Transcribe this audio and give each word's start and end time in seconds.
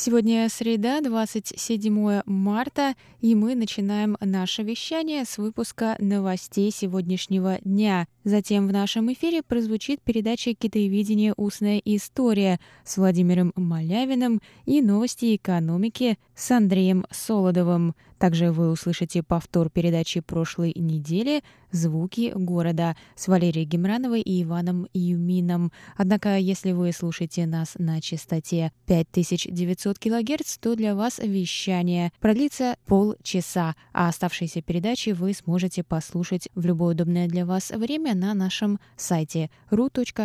Сегодня 0.00 0.48
среда, 0.48 1.00
27 1.00 2.20
марта, 2.24 2.94
и 3.20 3.34
мы 3.34 3.56
начинаем 3.56 4.16
наше 4.20 4.62
вещание 4.62 5.24
с 5.24 5.38
выпуска 5.38 5.96
новостей 5.98 6.70
сегодняшнего 6.70 7.58
дня. 7.64 8.06
Затем 8.28 8.68
в 8.68 8.72
нашем 8.72 9.10
эфире 9.14 9.42
прозвучит 9.42 10.02
передача 10.02 10.52
«Китаеведение. 10.52 11.32
Устная 11.38 11.80
история» 11.82 12.60
с 12.84 12.98
Владимиром 12.98 13.54
Малявиным 13.56 14.42
и 14.66 14.82
новости 14.82 15.34
экономики 15.34 16.18
с 16.34 16.50
Андреем 16.50 17.06
Солодовым. 17.10 17.94
Также 18.18 18.50
вы 18.50 18.70
услышите 18.70 19.22
повтор 19.22 19.70
передачи 19.70 20.20
прошлой 20.20 20.72
недели 20.74 21.42
«Звуки 21.70 22.32
города» 22.34 22.96
с 23.14 23.28
Валерией 23.28 23.64
Гемрановой 23.64 24.22
и 24.22 24.42
Иваном 24.42 24.88
Юмином. 24.92 25.70
Однако, 25.96 26.36
если 26.36 26.72
вы 26.72 26.92
слушаете 26.92 27.46
нас 27.46 27.76
на 27.78 28.00
частоте 28.00 28.72
5900 28.86 29.98
кГц, 29.98 30.58
то 30.58 30.74
для 30.74 30.96
вас 30.96 31.18
вещание 31.18 32.10
продлится 32.18 32.76
полчаса, 32.86 33.76
а 33.92 34.08
оставшиеся 34.08 34.62
передачи 34.62 35.10
вы 35.10 35.32
сможете 35.32 35.84
послушать 35.84 36.48
в 36.54 36.66
любое 36.66 36.94
удобное 36.94 37.28
для 37.28 37.46
вас 37.46 37.70
время 37.70 38.14
на 38.18 38.34
нашем 38.34 38.78
сайте 38.96 39.50
ru.rti.org.tw. 39.70 40.18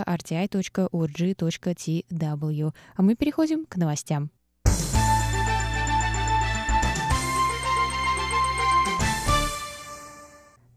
А 2.96 3.02
мы 3.02 3.16
переходим 3.16 3.66
к 3.66 3.78
новостям. 3.78 4.32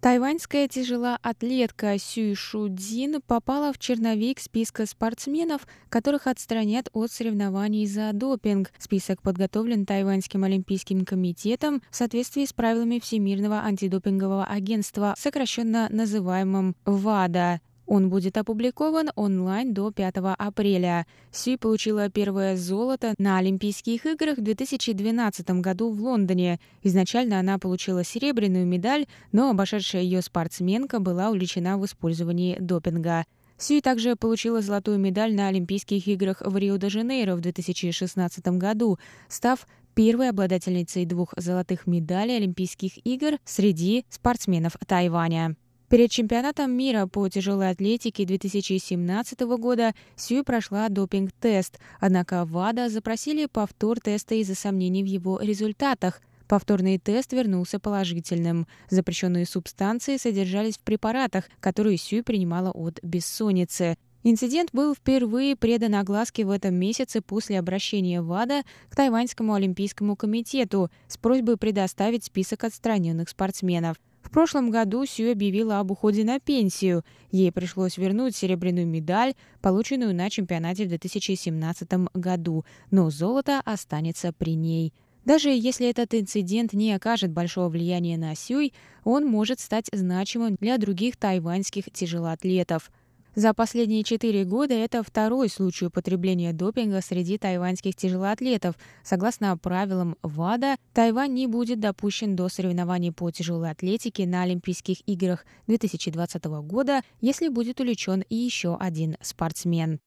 Тайваньская 0.07 0.69
тяжелоатлетка 0.69 1.99
Сюй 1.99 2.37
Шудзин 2.37 3.21
попала 3.27 3.73
в 3.73 3.79
черновик 3.81 4.39
списка 4.39 4.87
спортсменов, 4.87 5.67
которых 5.89 6.29
отстранят 6.29 6.89
от 6.93 7.11
соревнований 7.11 7.85
за 7.89 8.13
допинг. 8.13 8.71
Список 8.79 9.21
подготовлен 9.21 9.85
Тайваньским 9.85 10.45
олимпийским 10.45 11.05
комитетом 11.05 11.83
в 11.91 11.97
соответствии 11.97 12.45
с 12.45 12.53
правилами 12.53 13.01
Всемирного 13.01 13.65
антидопингового 13.65 14.45
агентства, 14.45 15.17
сокращенно 15.19 15.89
называемым 15.91 16.77
ВАДА. 16.85 17.61
Он 17.87 18.11
будет 18.11 18.37
опубликован 18.37 19.11
онлайн 19.15 19.73
до 19.73 19.93
5 19.93 20.15
апреля. 20.39 21.07
Си 21.31 21.57
получила 21.57 22.11
первое 22.11 22.57
золото 22.57 23.15
на 23.19 23.39
Олимпийских 23.39 24.07
играх 24.07 24.39
в 24.39 24.43
2012 24.43 25.51
году 25.61 25.91
в 25.91 26.01
Лондоне. 26.03 26.59
Изначально 26.83 27.39
она 27.39 27.59
получила 27.59 28.03
серебряную 28.03 28.67
медаль, 28.67 29.07
но 29.33 29.51
обошедшая 29.51 30.03
ее 30.03 30.21
спортсменка 30.21 30.99
была 30.99 31.31
увлечена 31.31 31.79
в 31.79 31.85
использовании 31.85 32.57
допинга. 32.59 33.25
Сюй 33.59 33.81
также 33.81 34.17
получила 34.17 34.61
золотую 34.61 34.99
медаль 34.99 35.35
на 35.35 35.49
Олимпийских 35.49 36.09
играх 36.09 36.43
в 36.45 36.57
Рио-де-Жанейро 36.57 37.37
в 37.37 37.41
2016 37.41 38.47
году, 38.59 38.99
став 39.29 39.67
первой 39.95 40.29
обладательницей 40.29 41.07
двух 41.07 41.33
золотых 41.37 41.87
медалей 41.87 42.37
Олимпийских 42.37 42.99
игр 43.07 43.39
среди 43.45 44.05
спортсменов 44.11 44.77
Тайваня. 44.87 45.57
Перед 45.89 46.11
чемпионатом 46.11 46.73
мира 46.73 47.07
по 47.07 47.29
тяжелой 47.29 47.71
атлетике 47.71 48.25
2017 48.25 49.41
года 49.43 49.95
Сью 50.17 50.43
прошла 50.43 50.89
допинг-тест, 50.89 51.79
однако 52.01 52.45
ВАДА 52.45 52.89
запросили 52.89 53.47
повтор 53.47 54.01
теста 54.01 54.35
из-за 54.35 54.57
сомнений 54.57 55.05
в 55.05 55.07
его 55.07 55.39
результатах. 55.39 56.21
Повторный 56.49 56.99
тест 56.99 57.33
вернулся 57.33 57.79
положительным. 57.79 58.67
Запрещенные 58.91 59.47
субстанции 59.47 60.17
содержались 60.17 60.77
в 60.77 60.81
препаратах, 60.81 61.45
которые 61.61 61.99
Сью 61.99 62.25
принимала 62.25 62.73
от 62.73 62.99
бессонницы. 63.05 63.97
Инцидент 64.25 64.71
был 64.73 64.93
впервые 64.93 65.55
предан 65.55 65.95
огласке 65.95 66.45
в 66.45 66.51
этом 66.51 66.75
месяце 66.75 67.21
после 67.21 67.61
обращения 67.61 68.23
ВАДА 68.23 68.65
к 68.91 68.97
Тайваньскому 68.97 69.55
олимпийскому 69.55 70.17
комитету 70.17 70.91
с 71.07 71.17
просьбой 71.17 71.57
предоставить 71.57 72.25
список 72.25 72.65
отстраненных 72.65 73.29
спортсменов. 73.29 73.99
В 74.27 74.31
прошлом 74.31 74.73
году 74.73 75.07
Сью 75.07 75.31
объявила 75.31 75.79
об 75.79 75.93
уходе 75.93 76.25
на 76.25 76.41
пенсию. 76.41 77.05
Ей 77.31 77.53
пришлось 77.53 77.97
вернуть 77.97 78.35
серебряную 78.35 78.85
медаль, 78.85 79.35
полученную 79.63 80.13
на 80.17 80.29
чемпионате 80.31 80.85
в 80.85 80.89
2017 80.89 81.89
году, 82.13 82.65
но 82.91 83.09
золото 83.09 83.63
останется 83.65 84.33
при 84.33 84.57
ней. 84.57 84.93
Даже 85.25 85.51
если 85.51 85.89
этот 85.89 86.13
инцидент 86.13 86.73
не 86.73 86.93
окажет 86.93 87.31
большого 87.31 87.69
влияния 87.69 88.19
на 88.19 88.35
Сюй, 88.35 88.75
он 89.05 89.25
может 89.25 89.61
стать 89.61 89.89
значимым 89.93 90.57
для 90.61 90.77
других 90.77 91.17
тайваньских 91.17 91.85
тяжелоатлетов– 91.93 92.91
за 93.37 93.53
последние 93.53 94.03
четыре 94.03 94.47
года 94.47 94.73
это 94.73 95.03
второй 95.03 95.51
случай 95.51 95.87
употребления 95.87 96.55
допинга 96.55 97.03
среди 97.03 97.37
тайваньских 97.37 97.95
тяжелоатлетов. 97.95 98.77
Согласно 99.05 99.59
правилам 99.59 100.17
ВАДА, 100.23 100.77
Тайвань 100.95 101.35
не 101.35 101.47
будет 101.47 101.79
допущен 101.79 102.35
до 102.35 102.49
соревнований 102.49 103.13
по 103.13 103.31
тяжелой 103.31 103.71
атлетике 103.71 104.27
на 104.27 104.41
Олимпийских 104.43 105.07
играх 105.07 105.45
2020 105.67 106.45
года, 106.47 107.03
если 107.21 107.49
будет 107.49 107.79
увлечен 107.79 108.25
еще 108.31 108.75
один 108.75 109.19
спортсмен. 109.21 110.01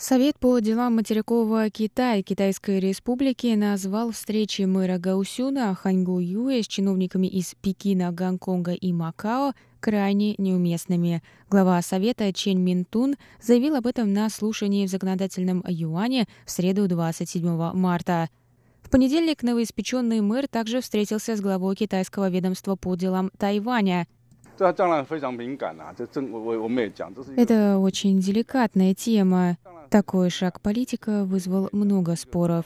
Совет 0.00 0.38
по 0.38 0.58
делам 0.60 0.96
материкового 0.96 1.68
Китая 1.68 2.22
Китайской 2.22 2.80
Республики 2.80 3.54
назвал 3.54 4.12
встречи 4.12 4.62
мэра 4.62 4.96
Гаусюна 4.96 5.74
Ханьгу 5.74 6.20
Юэ 6.20 6.62
с 6.62 6.66
чиновниками 6.66 7.26
из 7.26 7.54
Пекина, 7.60 8.10
Гонконга 8.10 8.72
и 8.72 8.94
Макао 8.94 9.52
крайне 9.78 10.36
неуместными. 10.38 11.22
Глава 11.50 11.82
Совета 11.82 12.32
Чен 12.32 12.64
Минтун 12.64 13.16
заявил 13.42 13.76
об 13.76 13.86
этом 13.86 14.14
на 14.14 14.30
слушании 14.30 14.86
в 14.86 14.90
законодательном 14.90 15.62
юане 15.68 16.26
в 16.46 16.50
среду 16.50 16.88
27 16.88 17.74
марта. 17.74 18.30
В 18.80 18.88
понедельник 18.88 19.42
новоиспеченный 19.42 20.22
мэр 20.22 20.48
также 20.48 20.80
встретился 20.80 21.36
с 21.36 21.42
главой 21.42 21.76
китайского 21.76 22.30
ведомства 22.30 22.74
по 22.74 22.94
делам 22.94 23.30
Тайваня– 23.36 24.06
это 27.36 27.78
очень 27.78 28.20
деликатная 28.20 28.94
тема. 28.94 29.56
Такой 29.90 30.30
шаг 30.30 30.60
политика 30.60 31.24
вызвал 31.24 31.68
много 31.72 32.14
споров. 32.14 32.64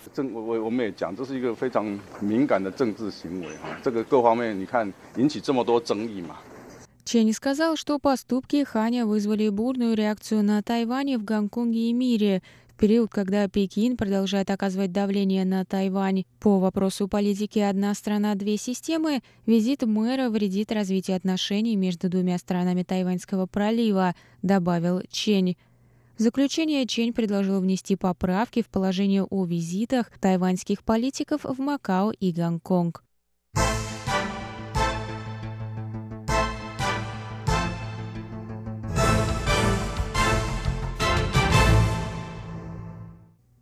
Ченни 7.04 7.32
сказал, 7.32 7.76
что 7.76 7.98
поступки 7.98 8.64
Ханя 8.64 9.06
вызвали 9.06 9.48
бурную 9.48 9.94
реакцию 9.94 10.42
на 10.42 10.62
Тайване 10.62 11.16
в 11.16 11.24
Гонконге 11.24 11.88
и 11.88 11.92
мире, 11.94 12.42
в 12.68 12.76
период, 12.76 13.10
когда 13.10 13.48
Пекин 13.48 13.96
продолжает 13.96 14.50
оказывать 14.50 14.92
давление 14.92 15.46
на 15.46 15.64
Тайвань 15.64 16.24
по 16.40 16.58
вопросу 16.58 17.08
политики 17.08 17.58
«одна 17.58 17.94
страна, 17.94 18.34
две 18.34 18.58
системы», 18.58 19.22
визит 19.46 19.82
мэра 19.82 20.28
вредит 20.28 20.72
развитию 20.72 21.16
отношений 21.16 21.76
между 21.76 22.10
двумя 22.10 22.36
странами 22.36 22.82
Тайваньского 22.82 23.46
пролива, 23.46 24.14
добавил 24.42 25.00
Чень. 25.08 25.56
В 26.16 26.22
заключение 26.22 26.86
Чень 26.86 27.12
предложил 27.12 27.60
внести 27.60 27.96
поправки 27.96 28.62
в 28.62 28.68
положение 28.68 29.24
о 29.24 29.44
визитах 29.44 30.10
тайваньских 30.20 30.84
политиков 30.84 31.42
в 31.42 31.58
Макао 31.58 32.12
и 32.12 32.30
Гонконг. 32.30 33.02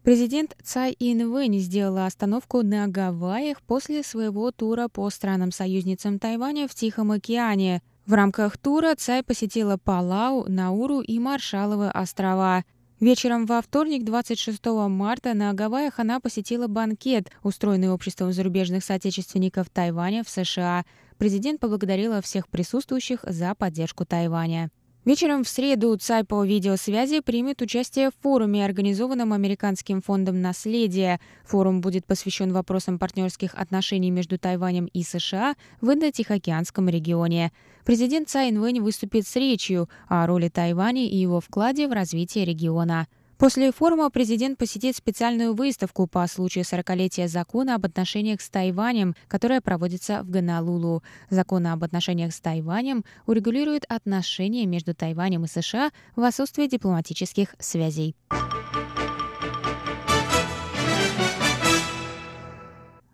Президент 0.03 0.55
Цай 0.63 0.95
Инвэнь 0.99 1.59
сделала 1.59 2.05
остановку 2.05 2.63
на 2.63 2.87
Гавайях 2.87 3.63
после 3.63 4.03
своего 4.03 4.51
тура 4.51 4.89
по 4.89 5.09
странам-союзницам 5.09 6.19
Тайваня 6.19 6.69
в 6.69 6.75
Тихом 6.75 7.13
океане. 7.13 7.81
В 8.07 8.15
рамках 8.15 8.59
тура 8.59 8.97
Цай 8.97 9.23
посетила 9.23 9.77
Палау, 9.77 10.45
Науру 10.49 11.01
и 11.01 11.21
Маршаловы 11.21 11.89
острова. 11.89 12.65
Вечером 12.99 13.47
во 13.47 13.63
вторник, 13.63 14.05
26 14.05 14.65
марта, 14.89 15.35
на 15.35 15.53
Гавайях 15.53 16.01
она 16.01 16.19
посетила 16.19 16.67
банкет, 16.67 17.31
устроенный 17.45 17.91
обществом 17.91 18.33
зарубежных 18.33 18.85
соотечественников 18.85 19.71
Тайваня 19.71 20.25
в 20.25 20.29
США. 20.29 20.85
Президент 21.17 21.61
поблагодарила 21.61 22.21
всех 22.21 22.49
присутствующих 22.49 23.21
за 23.23 23.55
поддержку 23.55 24.05
Тайваня. 24.05 24.71
Вечером 25.05 25.43
в 25.43 25.49
среду 25.49 25.97
ЦАЙ 25.97 26.23
по 26.23 26.45
видеосвязи 26.45 27.19
примет 27.19 27.61
участие 27.61 28.11
в 28.11 28.23
форуме, 28.23 28.65
организованном 28.65 29.33
Американским 29.33 30.01
фондом 30.01 30.41
наследия. 30.41 31.19
Форум 31.45 31.81
будет 31.81 32.07
посвящен 32.07 32.53
вопросам 32.53 33.01
партнерских 33.01 33.57
отношений 33.57 34.13
между 34.13 34.39
Тайванем 34.39 34.87
и 34.87 35.03
США 35.03 35.57
в 35.81 35.91
Индо-Тихоокеанском 35.91 36.89
регионе. 36.89 37.51
Президент 37.85 38.29
Цай 38.29 38.51
Инвэнь 38.51 38.81
выступит 38.81 39.27
с 39.27 39.35
речью 39.35 39.89
о 40.07 40.25
роли 40.25 40.49
Тайваня 40.49 41.05
и 41.05 41.17
его 41.17 41.41
вкладе 41.41 41.89
в 41.89 41.93
развитие 41.93 42.45
региона. 42.45 43.09
После 43.43 43.73
форума 43.73 44.09
президент 44.09 44.57
посетит 44.57 44.95
специальную 44.95 45.53
выставку 45.53 46.07
по 46.07 46.25
случаю 46.29 46.63
40-летия 46.63 47.27
закона 47.27 47.75
об 47.75 47.85
отношениях 47.85 48.41
с 48.41 48.49
Тайванем, 48.49 49.17
которая 49.27 49.61
проводится 49.61 50.23
в 50.23 50.31
Гонолулу. 50.31 51.03
Закон 51.29 51.67
об 51.67 51.83
отношениях 51.83 52.33
с 52.33 52.41
Тайванем 52.41 53.05
урегулирует 53.27 53.85
отношения 53.89 54.65
между 54.65 54.95
Тайванем 54.95 55.45
и 55.45 55.49
США 55.49 55.91
в 56.15 56.23
отсутствие 56.23 56.69
дипломатических 56.69 57.57
связей. 57.59 58.15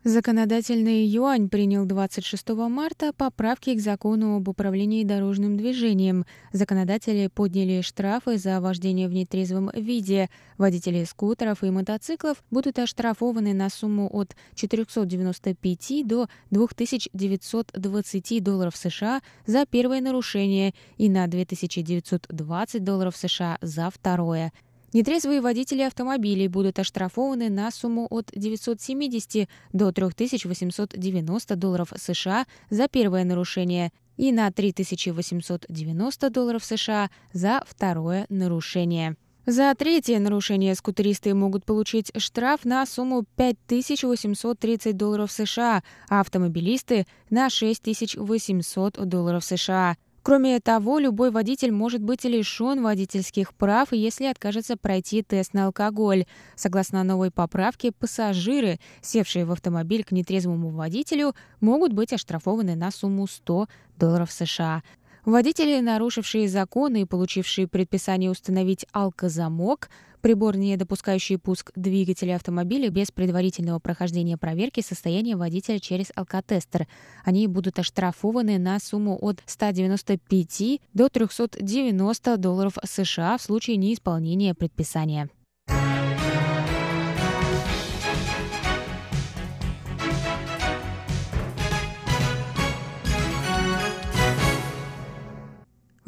Законодательный 0.09 1.05
юань 1.05 1.51
принял 1.51 1.85
26 1.85 2.49
марта 2.71 3.13
поправки 3.13 3.75
к 3.75 3.81
закону 3.81 4.37
об 4.37 4.49
управлении 4.49 5.05
дорожным 5.05 5.59
движением. 5.59 6.25
Законодатели 6.51 7.27
подняли 7.27 7.83
штрафы 7.83 8.39
за 8.39 8.59
вождение 8.63 9.07
в 9.07 9.13
нетрезвом 9.13 9.71
виде. 9.75 10.31
Водители 10.57 11.05
скутеров 11.05 11.63
и 11.63 11.69
мотоциклов 11.69 12.43
будут 12.51 12.79
оштрафованы 12.79 13.53
на 13.53 13.69
сумму 13.69 14.09
от 14.11 14.35
495 14.55 16.07
до 16.07 16.29
2920 16.53 18.43
долларов 18.43 18.79
США 18.79 19.21
за 19.45 19.67
первое 19.67 20.01
нарушение 20.01 20.73
и 20.97 21.11
на 21.11 21.27
2920 21.27 22.83
долларов 22.83 23.15
США 23.15 23.59
за 23.61 23.91
второе. 23.91 24.55
Нетрезвые 24.93 25.43
водители 25.43 25.83
автомобилей 25.83 26.49
будут 26.49 26.79
оштрафованы 26.79 27.51
на 27.51 27.71
сумму 27.71 28.07
от 28.09 28.31
970 28.35 29.49
до 29.73 29.93
3890 29.93 31.57
долларов 31.57 31.93
США 31.97 32.47
за 32.71 32.89
первое 32.89 33.25
нарушение 33.25 33.93
и 34.17 34.33
на 34.33 34.51
3890 34.51 36.31
долларов 36.31 36.65
США 36.65 37.11
за 37.33 37.63
второе 37.67 38.25
нарушение. 38.31 39.17
За 39.45 39.75
третье 39.75 40.19
нарушение 40.19 40.75
скутеристы 40.75 41.33
могут 41.33 41.65
получить 41.65 42.11
штраф 42.19 42.67
на 42.67 42.85
сумму 42.85 43.25
5830 43.37 44.95
долларов 44.95 45.33
США, 45.33 45.83
а 46.09 46.21
автомобилисты— 46.21 47.07
на 47.31 47.49
6800 47.49 49.07
долларов 49.07 49.45
США. 49.45 49.97
Кроме 50.23 50.61
того, 50.61 50.99
любой 50.99 51.31
водитель 51.31 51.73
может 51.73 52.03
быть 52.03 52.25
лишен 52.25 52.83
водительских 52.83 53.55
прав, 53.55 53.93
если 53.93 54.27
откажется 54.27 54.77
пройти 54.77 55.23
тест 55.23 55.55
на 55.55 55.67
алкоголь. 55.67 56.27
Согласно 56.55 57.03
новой 57.05 57.31
поправке, 57.31 57.93
пассажиры, 57.93 58.79
севшие 59.01 59.45
в 59.45 59.53
автомобиль 59.53 60.05
к 60.05 60.13
нетрезвому 60.13 60.71
водителю, 60.71 61.35
могут 61.61 61.93
быть 61.93 62.13
оштрафованы 62.13 62.75
на 62.75 62.91
сумму 62.91 63.27
100 63.27 63.69
долларов 63.97 64.31
США. 64.33 64.83
Водители, 65.25 65.81
нарушившие 65.81 66.49
законы 66.49 67.03
и 67.03 67.05
получившие 67.05 67.67
предписание 67.67 68.31
установить 68.31 68.87
алкозамок, 68.93 69.91
прибор, 70.21 70.57
не 70.57 70.77
допускающий 70.77 71.39
пуск 71.39 71.73
двигателя 71.75 72.37
автомобиля 72.37 72.89
без 72.91 73.11
предварительного 73.11 73.79
прохождения 73.79 74.37
проверки 74.37 74.81
состояния 74.81 75.37
водителя 75.37 75.79
через 75.79 76.13
алкотестер. 76.15 76.87
Они 77.25 77.47
будут 77.47 77.79
оштрафованы 77.79 78.59
на 78.59 78.79
сумму 78.79 79.19
от 79.21 79.43
195 79.47 80.81
до 80.95 81.09
390 81.09 82.37
долларов 82.37 82.75
США 82.85 83.39
в 83.39 83.43
случае 83.43 83.77
неисполнения 83.77 84.55
предписания. 84.55 85.29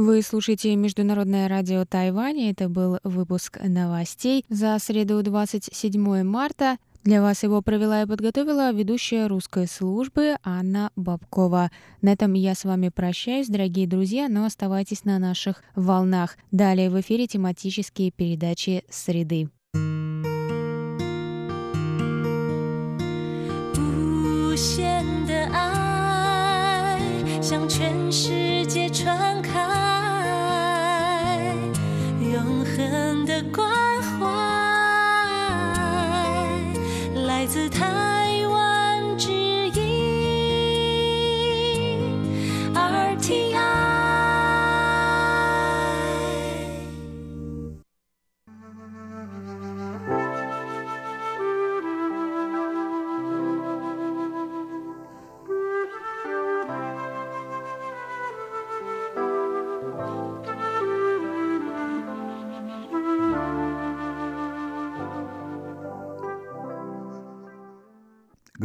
Вы 0.00 0.22
слушаете 0.22 0.74
Международное 0.76 1.46
радио 1.46 1.84
Тайваня. 1.84 2.52
Это 2.52 2.70
был 2.70 3.00
выпуск 3.04 3.58
новостей 3.62 4.46
за 4.48 4.78
среду 4.78 5.22
27 5.22 6.22
марта. 6.22 6.78
Для 7.04 7.20
вас 7.20 7.42
его 7.42 7.60
провела 7.60 8.00
и 8.00 8.06
подготовила 8.06 8.72
ведущая 8.72 9.26
русской 9.26 9.66
службы 9.66 10.36
Анна 10.42 10.90
Бабкова. 10.96 11.70
На 12.00 12.12
этом 12.14 12.32
я 12.32 12.54
с 12.54 12.64
вами 12.64 12.88
прощаюсь, 12.88 13.48
дорогие 13.48 13.86
друзья, 13.86 14.30
но 14.30 14.46
оставайтесь 14.46 15.04
на 15.04 15.18
наших 15.18 15.62
волнах. 15.76 16.38
Далее 16.50 16.88
в 16.88 16.98
эфире 17.02 17.26
тематические 17.26 18.10
передачи 18.10 18.84
«Среды». 18.88 19.50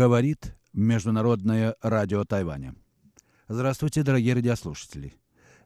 Говорит 0.06 0.56
Международное 0.72 1.76
радио 1.82 2.26
Тайваня. 2.26 2.76
Здравствуйте, 3.48 4.04
дорогие 4.04 4.36
радиослушатели. 4.36 5.16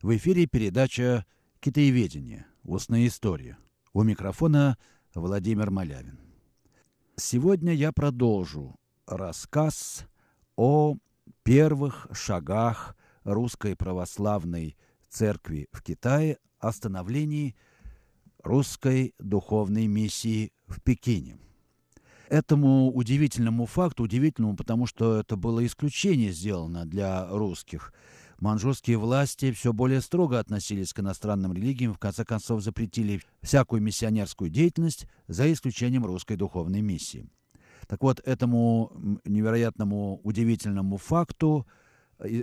В 0.02 0.16
эфире 0.16 0.48
передача 0.48 1.26
«Китаеведение. 1.60 2.46
Устная 2.64 3.06
история». 3.06 3.58
У 3.92 4.02
микрофона 4.04 4.78
Владимир 5.14 5.72
Малявин. 5.72 6.20
Сегодня 7.18 7.74
я 7.74 7.92
продолжу 7.92 8.78
рассказ 9.06 10.08
о 10.56 10.96
первых 11.44 12.08
шагах 12.14 12.96
русской 13.26 13.76
православной 13.76 14.78
церкви 15.10 15.68
в 15.74 15.84
Китае 15.84 16.38
о 16.60 16.72
становлении 16.72 17.58
русской 18.42 19.14
духовной 19.20 19.88
миссии 19.88 20.54
в 20.66 20.82
Пекине– 20.82 21.38
этому 22.30 22.92
удивительному 22.92 23.66
факту, 23.66 24.04
удивительному, 24.04 24.56
потому 24.56 24.86
что 24.86 25.20
это 25.20 25.36
было 25.36 25.66
исключение 25.66 26.32
сделано 26.32 26.86
для 26.86 27.28
русских. 27.30 27.94
Манчжурские 28.40 28.98
власти 28.98 29.52
все 29.52 29.74
более 29.74 30.00
строго 30.00 30.40
относились 30.40 30.94
к 30.94 31.00
иностранным 31.00 31.54
религиям, 31.54 31.94
в 31.94 32.00
конце 32.00 32.24
концов 32.24 32.62
запретили 32.62 33.22
всякую 33.42 33.82
миссионерскую 33.82 34.50
деятельность, 34.50 35.08
за 35.28 35.52
исключением 35.52 36.06
русской 36.06 36.38
духовной 36.38 36.82
миссии. 36.82 37.28
Так 37.88 38.02
вот, 38.02 38.22
этому 38.24 39.20
невероятному, 39.26 40.22
удивительному 40.24 40.98
факту 40.98 41.68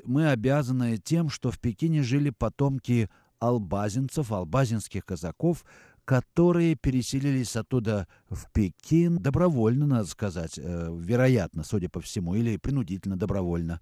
мы 0.05 0.31
обязаны 0.31 0.99
тем, 0.99 1.31
что 1.31 1.50
в 1.50 1.59
Пекине 1.59 2.02
жили 2.02 2.31
потомки 2.31 3.09
албазинцев, 3.38 4.33
албазинских 4.33 5.05
казаков, 5.05 5.64
которые 6.06 6.76
переселились 6.76 7.56
оттуда 7.56 8.06
в 8.30 8.50
Пекин 8.52 9.18
добровольно, 9.18 9.86
надо 9.86 10.06
сказать, 10.06 10.56
э, 10.56 10.96
вероятно, 10.96 11.64
судя 11.64 11.90
по 11.90 12.00
всему, 12.00 12.36
или 12.36 12.56
принудительно 12.56 13.16
добровольно. 13.16 13.80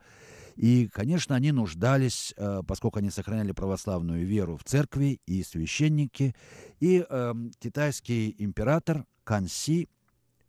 И, 0.57 0.88
конечно, 0.88 1.37
они 1.37 1.52
нуждались, 1.52 2.33
э, 2.37 2.62
поскольку 2.66 2.99
они 2.99 3.11
сохраняли 3.11 3.52
православную 3.52 4.26
веру 4.26 4.57
в 4.57 4.64
церкви 4.64 5.21
и 5.26 5.43
священники. 5.43 6.35
И 6.81 7.04
э, 7.07 7.35
китайский 7.59 8.35
император 8.38 9.04
Канси 9.25 9.90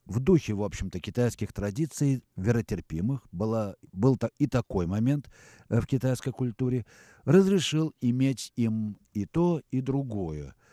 в 0.05 0.21
духе, 0.21 0.53
в 0.53 0.63
общем-то, 0.63 1.01
китайских 1.01 1.51
традиций, 1.51 2.23
веротерпимых, 2.37 3.27
была, 3.33 3.75
был 3.91 4.17
и 4.37 4.47
такой 4.47 4.85
момент 4.85 5.29
э, 5.67 5.81
в 5.81 5.87
китайской 5.87 6.31
культуре, 6.31 6.85
разрешил 7.25 7.93
иметь 7.99 8.53
им 8.55 8.97
и 9.11 9.25
то, 9.25 9.61
и 9.71 9.81
другое– 9.81 10.55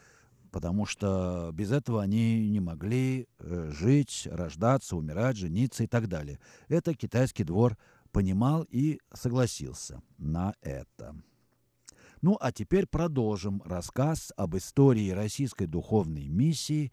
потому 0.53 0.85
что 0.87 1.51
без 1.53 1.73
этого 1.73 2.03
они 2.03 2.49
не 2.49 2.61
могли 2.61 3.27
э, 3.39 3.71
жить, 3.73 4.29
рождаться, 4.31 4.97
умирать, 4.97 5.39
жениться 5.39 5.83
и 5.83 5.87
так 5.87 6.09
далее. 6.09 6.39
Это 6.69 6.95
китайский 6.95 7.43
двор 7.43 7.77
понимал 8.13 8.65
и 8.69 9.01
согласился 9.15 10.03
на 10.19 10.55
это. 10.61 11.17
Ну, 12.21 12.37
а 12.39 12.53
теперь 12.53 12.87
продолжим 12.87 13.63
рассказ 13.65 14.33
об 14.37 14.57
истории 14.57 15.11
российской 15.11 15.67
духовной 15.67 16.29
миссии 16.29 16.93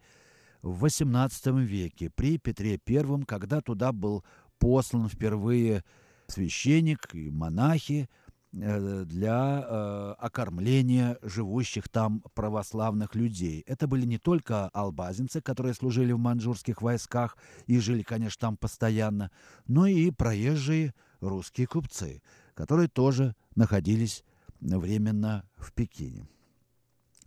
в 0.62 0.84
XVIII 0.84 1.62
веке 1.62 2.10
при 2.10 2.38
Петре 2.38 2.80
I, 2.84 3.24
когда 3.26 3.60
туда 3.60 3.92
был 3.92 4.24
послан 4.58 5.08
впервые 5.08 5.84
священник 6.26 7.14
и 7.14 7.30
монахи 7.30 8.08
для 8.52 9.64
э, 9.64 10.14
окормления 10.18 11.18
живущих 11.22 11.88
там 11.88 12.22
православных 12.34 13.14
людей. 13.14 13.62
Это 13.66 13.86
были 13.86 14.04
не 14.06 14.18
только 14.18 14.68
албазинцы, 14.68 15.40
которые 15.40 15.74
служили 15.74 16.12
в 16.12 16.18
маньчжурских 16.18 16.82
войсках 16.82 17.36
и 17.66 17.78
жили, 17.78 18.02
конечно, 18.02 18.40
там 18.40 18.56
постоянно, 18.56 19.30
но 19.66 19.86
и 19.86 20.10
проезжие 20.10 20.94
русские 21.20 21.68
купцы, 21.68 22.22
которые 22.54 22.88
тоже 22.88 23.36
находились 23.54 24.24
временно 24.60 25.48
в 25.56 25.72
Пекине. 25.72 26.26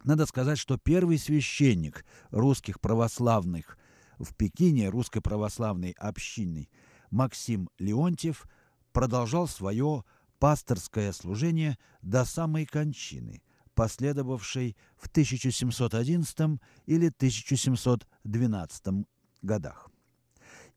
Надо 0.03 0.25
сказать, 0.25 0.57
что 0.57 0.77
первый 0.77 1.17
священник 1.17 2.05
русских 2.31 2.81
православных 2.81 3.77
в 4.19 4.35
Пекине, 4.35 4.89
русской 4.89 5.21
православной 5.21 5.91
общины, 5.91 6.69
Максим 7.09 7.69
Леонтьев, 7.79 8.45
продолжал 8.91 9.47
свое 9.47 10.03
пасторское 10.43 11.13
служение 11.13 11.77
до 12.01 12.25
самой 12.25 12.65
кончины, 12.65 13.41
последовавшей 13.75 14.75
в 14.97 15.07
1711 15.07 16.59
или 16.85 17.07
1712 17.07 19.05
годах. 19.41 19.89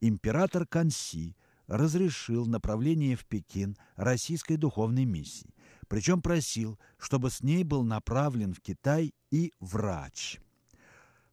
Император 0.00 0.68
Канси 0.68 1.36
разрешил 1.66 2.46
направление 2.46 3.16
в 3.16 3.26
Пекин 3.26 3.76
российской 3.96 4.56
духовной 4.56 5.04
миссии, 5.04 5.52
причем 5.88 6.22
просил, 6.22 6.78
чтобы 6.96 7.30
с 7.30 7.42
ней 7.42 7.64
был 7.64 7.82
направлен 7.82 8.54
в 8.54 8.60
Китай 8.60 9.14
и 9.32 9.52
врач. 9.58 10.38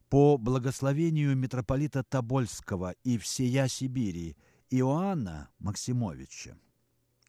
По 0.08 0.38
благословению 0.38 1.36
митрополита 1.36 2.02
Тобольского 2.02 2.96
и 3.04 3.16
всея 3.16 3.68
Сибири 3.68 4.36
Иоанна 4.70 5.50
Максимовича 5.60 6.56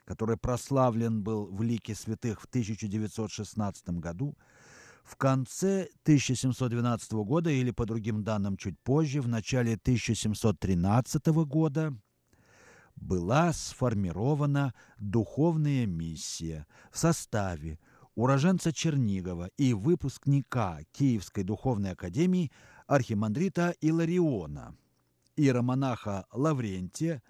который 0.06 0.38
прославлен 0.38 1.24
был 1.24 1.48
в 1.48 1.62
лике 1.62 1.96
святых 1.96 2.42
в 2.42 2.46
1916 2.46 3.90
году, 4.00 4.38
в 5.04 5.18
конце 5.18 5.88
1712 6.04 7.12
года 7.14 7.50
или, 7.50 7.72
по 7.72 7.86
другим 7.86 8.24
данным, 8.24 8.58
чуть 8.58 8.80
позже, 8.80 9.22
в 9.22 9.28
начале 9.28 9.74
1713 9.74 11.28
года, 11.46 11.96
была 12.96 13.54
сформирована 13.54 14.74
духовная 14.98 15.86
миссия 15.86 16.66
в 16.92 16.98
составе 16.98 17.80
уроженца 18.16 18.72
Чернигова 18.72 19.50
и 19.58 19.74
выпускника 19.74 20.80
Киевской 20.92 21.44
духовной 21.44 21.92
академии 21.92 22.52
архимандрита 22.88 23.76
Илариона, 23.82 24.76
иеромонаха 25.36 26.26
Лаврентия, 26.32 27.22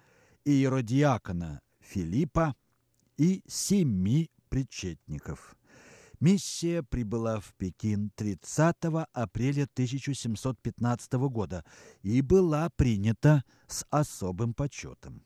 иеродиакона 0.45 1.61
Филиппа, 1.81 2.55
и 3.17 3.43
семи 3.47 4.29
причетников. 4.49 5.55
Миссия 6.19 6.81
прибыла 6.81 7.39
в 7.39 7.53
Пекин 7.55 8.09
30 8.15 8.75
апреля 9.13 9.63
1715 9.63 11.13
года 11.13 11.65
и 12.01 12.21
была 12.21 12.69
принята 12.69 13.43
с 13.67 13.85
особым 13.89 14.53
почетом. 14.53 15.23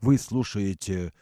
Вы 0.08 0.16
слушаете 0.16 1.12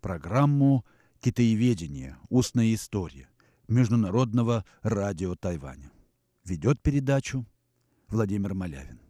программу 0.00 0.84
«Китаеведение. 1.18 2.16
Устная 2.28 2.72
история» 2.74 3.28
Международного 3.66 4.64
радио 4.82 5.34
Тайваня. 5.34 5.90
Ведет 6.44 6.80
передачу 6.80 7.44
Владимир 8.06 8.54
Малявин. 8.54 9.00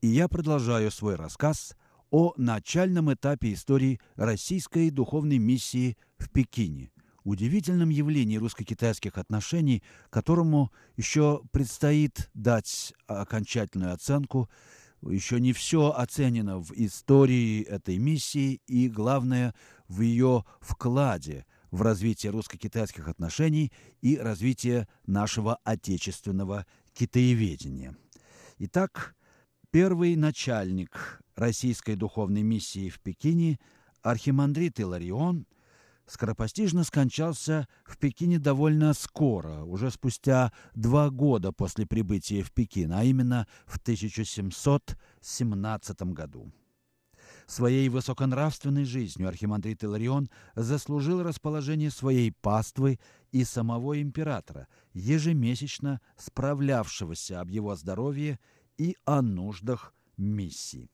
И 0.00 0.06
я 0.06 0.28
продолжаю 0.28 0.92
свой 0.92 1.16
рассказ 1.16 1.76
о 2.12 2.34
начальном 2.36 3.12
этапе 3.12 3.52
истории 3.52 3.98
российской 4.14 4.90
духовной 4.90 5.38
миссии 5.38 5.98
в 6.16 6.30
Пекине, 6.30 6.92
удивительном 7.24 7.88
явлении 7.88 8.36
русско-китайских 8.36 9.18
отношений, 9.18 9.82
которому 10.08 10.70
еще 10.96 11.42
предстоит 11.50 12.30
дать 12.32 12.94
окончательную 13.08 13.92
оценку– 13.92 14.48
еще 15.10 15.40
не 15.40 15.52
все 15.52 15.90
оценено 15.90 16.58
в 16.58 16.72
истории 16.72 17.62
этой 17.62 17.98
миссии 17.98 18.60
и, 18.66 18.88
главное, 18.88 19.54
в 19.88 20.00
ее 20.00 20.44
вкладе 20.60 21.46
в 21.70 21.82
развитие 21.82 22.32
русско-китайских 22.32 23.08
отношений 23.08 23.72
и 24.00 24.16
развитие 24.16 24.88
нашего 25.06 25.56
отечественного 25.64 26.66
китаеведения. 26.94 27.96
Итак, 28.58 29.14
первый 29.70 30.16
начальник 30.16 31.20
российской 31.34 31.96
духовной 31.96 32.42
миссии 32.42 32.88
в 32.88 33.00
Пекине, 33.00 33.58
архимандрит 34.02 34.80
Иларион, 34.80 35.46
скоропостижно 36.06 36.84
скончался 36.84 37.66
в 37.84 37.98
Пекине 37.98 38.38
довольно 38.38 38.94
скоро, 38.94 39.64
уже 39.64 39.90
спустя 39.90 40.52
два 40.74 41.10
года 41.10 41.52
после 41.52 41.84
прибытия 41.86 42.42
в 42.42 42.52
Пекин, 42.52 42.92
а 42.92 43.04
именно 43.04 43.46
в 43.66 43.76
1717 43.78 46.02
году. 46.12 46.52
Своей 47.46 47.88
высоконравственной 47.88 48.84
жизнью 48.84 49.28
архимандрит 49.28 49.82
Иларион 49.84 50.28
заслужил 50.54 51.22
расположение 51.22 51.90
своей 51.90 52.32
паствы 52.32 52.98
и 53.30 53.44
самого 53.44 54.02
императора, 54.02 54.66
ежемесячно 54.92 56.00
справлявшегося 56.16 57.40
об 57.40 57.50
его 57.50 57.76
здоровье 57.76 58.40
и 58.78 58.96
о 59.04 59.22
нуждах 59.22 59.94
миссии. 60.16 60.90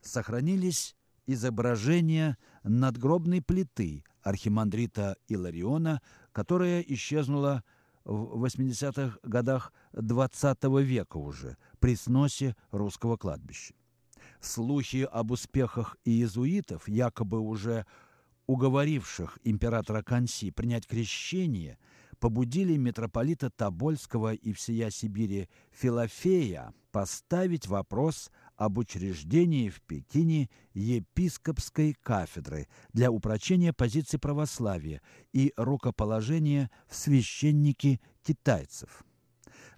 Сохранились 0.00 0.96
изображения 1.26 2.38
надгробной 2.62 3.42
плиты 3.42 4.04
архимандрита 4.24 5.16
Илариона, 5.28 6.00
которая 6.32 6.80
исчезнула 6.80 7.62
в 8.04 8.44
80-х 8.44 9.18
годах 9.22 9.72
XX 9.92 10.56
-го 10.60 10.82
века 10.82 11.18
уже 11.18 11.56
при 11.78 11.94
сносе 11.94 12.56
русского 12.72 13.16
кладбища. 13.16 13.74
Слухи 14.40 15.08
об 15.10 15.30
успехах 15.30 15.96
иезуитов, 16.04 16.88
якобы 16.88 17.40
уже 17.40 17.86
уговоривших 18.46 19.38
императора 19.44 20.02
Канси 20.02 20.50
принять 20.50 20.86
крещение, 20.86 21.78
побудили 22.18 22.76
митрополита 22.76 23.50
Тобольского 23.50 24.34
и 24.34 24.52
всея 24.52 24.90
Сибири 24.90 25.48
Филофея 25.72 26.74
поставить 26.90 27.66
вопрос 27.66 28.30
об 28.56 28.78
учреждении 28.78 29.68
в 29.68 29.80
Пекине 29.82 30.48
епископской 30.72 31.94
кафедры 32.00 32.68
для 32.92 33.10
упрочения 33.10 33.72
позиции 33.72 34.16
православия 34.16 35.02
и 35.32 35.52
рукоположения 35.56 36.70
в 36.88 36.94
священники 36.94 38.00
китайцев. 38.22 39.04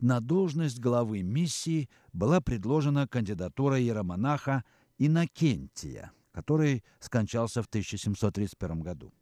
На 0.00 0.20
должность 0.20 0.78
главы 0.78 1.22
миссии 1.22 1.88
была 2.12 2.40
предложена 2.40 3.08
кандидатура 3.08 3.80
иеромонаха 3.80 4.64
Иннокентия, 4.98 6.12
который 6.32 6.84
скончался 7.00 7.62
в 7.62 7.66
1731 7.66 8.80
году. 8.80 9.12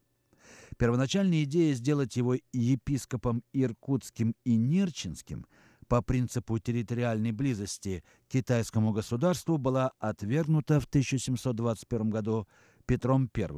Первоначальная 0.79 1.45
идея 1.45 1.75
сделать 1.75 2.17
его 2.17 2.37
епископом 2.53 3.43
Иркутским 3.53 4.35
и 4.45 4.57
Нерчинским– 4.57 5.47
по 5.85 6.03
принципу 6.03 6.59
территориальной 6.59 7.33
близости 7.33 8.03
китайскому 8.29 8.93
государству 8.93 9.59
была 9.59 9.93
отвергнута 9.99 10.81
в 10.81 10.85
1721 10.85 12.11
году 12.11 12.49
Петром 12.87 13.31
I, 13.37 13.49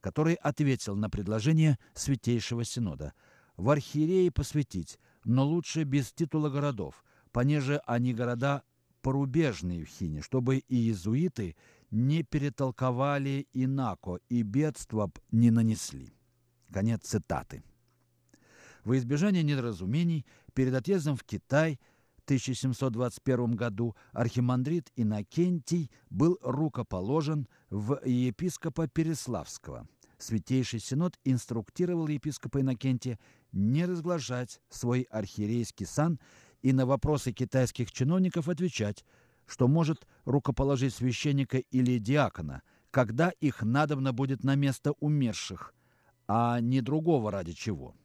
который 0.00 0.34
ответил 0.34 0.96
на 0.96 1.08
предложение 1.10 1.78
Святейшего 1.94 2.64
Синода 2.64 3.14
в 3.56 3.70
архиереи 3.70 4.28
посвятить, 4.28 4.98
но 5.24 5.46
лучше 5.46 5.84
без 5.84 6.12
титула 6.12 6.50
городов, 6.50 7.04
понеже 7.32 7.80
они 7.86 8.12
города 8.14 8.62
порубежные 9.02 9.84
в 9.84 9.88
Хине, 9.88 10.22
чтобы 10.22 10.58
и 10.58 10.76
иезуиты 10.76 11.56
не 11.90 12.22
перетолковали 12.22 13.46
инако 13.52 14.18
и 14.28 14.42
бедства 14.42 15.12
не 15.30 15.50
нанесли. 15.50 16.14
Конец 16.72 17.02
цитаты. 17.02 17.62
Во 18.84 18.96
избежание 18.96 19.42
недоразумений, 19.42 20.26
перед 20.54 20.74
отъездом 20.74 21.16
в 21.16 21.24
Китай 21.24 21.78
в 22.16 22.24
1721 22.24 23.56
году 23.56 23.96
архимандрит 24.12 24.92
Иннокентий 24.94 25.90
был 26.08 26.38
рукоположен 26.42 27.48
в 27.68 28.00
епископа 28.04 28.86
Переславского. 28.86 29.88
Святейший 30.18 30.78
Синод 30.78 31.18
инструктировал 31.24 32.06
епископа 32.06 32.60
Иннокентия 32.60 33.18
не 33.50 33.84
разглашать 33.86 34.60
свой 34.70 35.02
архиерейский 35.10 35.84
сан 35.84 36.20
и 36.62 36.72
на 36.72 36.86
вопросы 36.86 37.32
китайских 37.32 37.90
чиновников 37.90 38.48
отвечать, 38.48 39.04
что 39.46 39.66
может 39.66 40.06
рукоположить 40.24 40.94
священника 40.94 41.58
или 41.58 41.98
диакона, 41.98 42.62
когда 42.92 43.30
их 43.30 43.62
надобно 43.62 44.12
будет 44.12 44.44
на 44.44 44.54
место 44.54 44.92
умерших, 45.00 45.74
а 46.28 46.60
не 46.60 46.80
другого 46.82 47.32
ради 47.32 47.52
чего– 47.52 47.96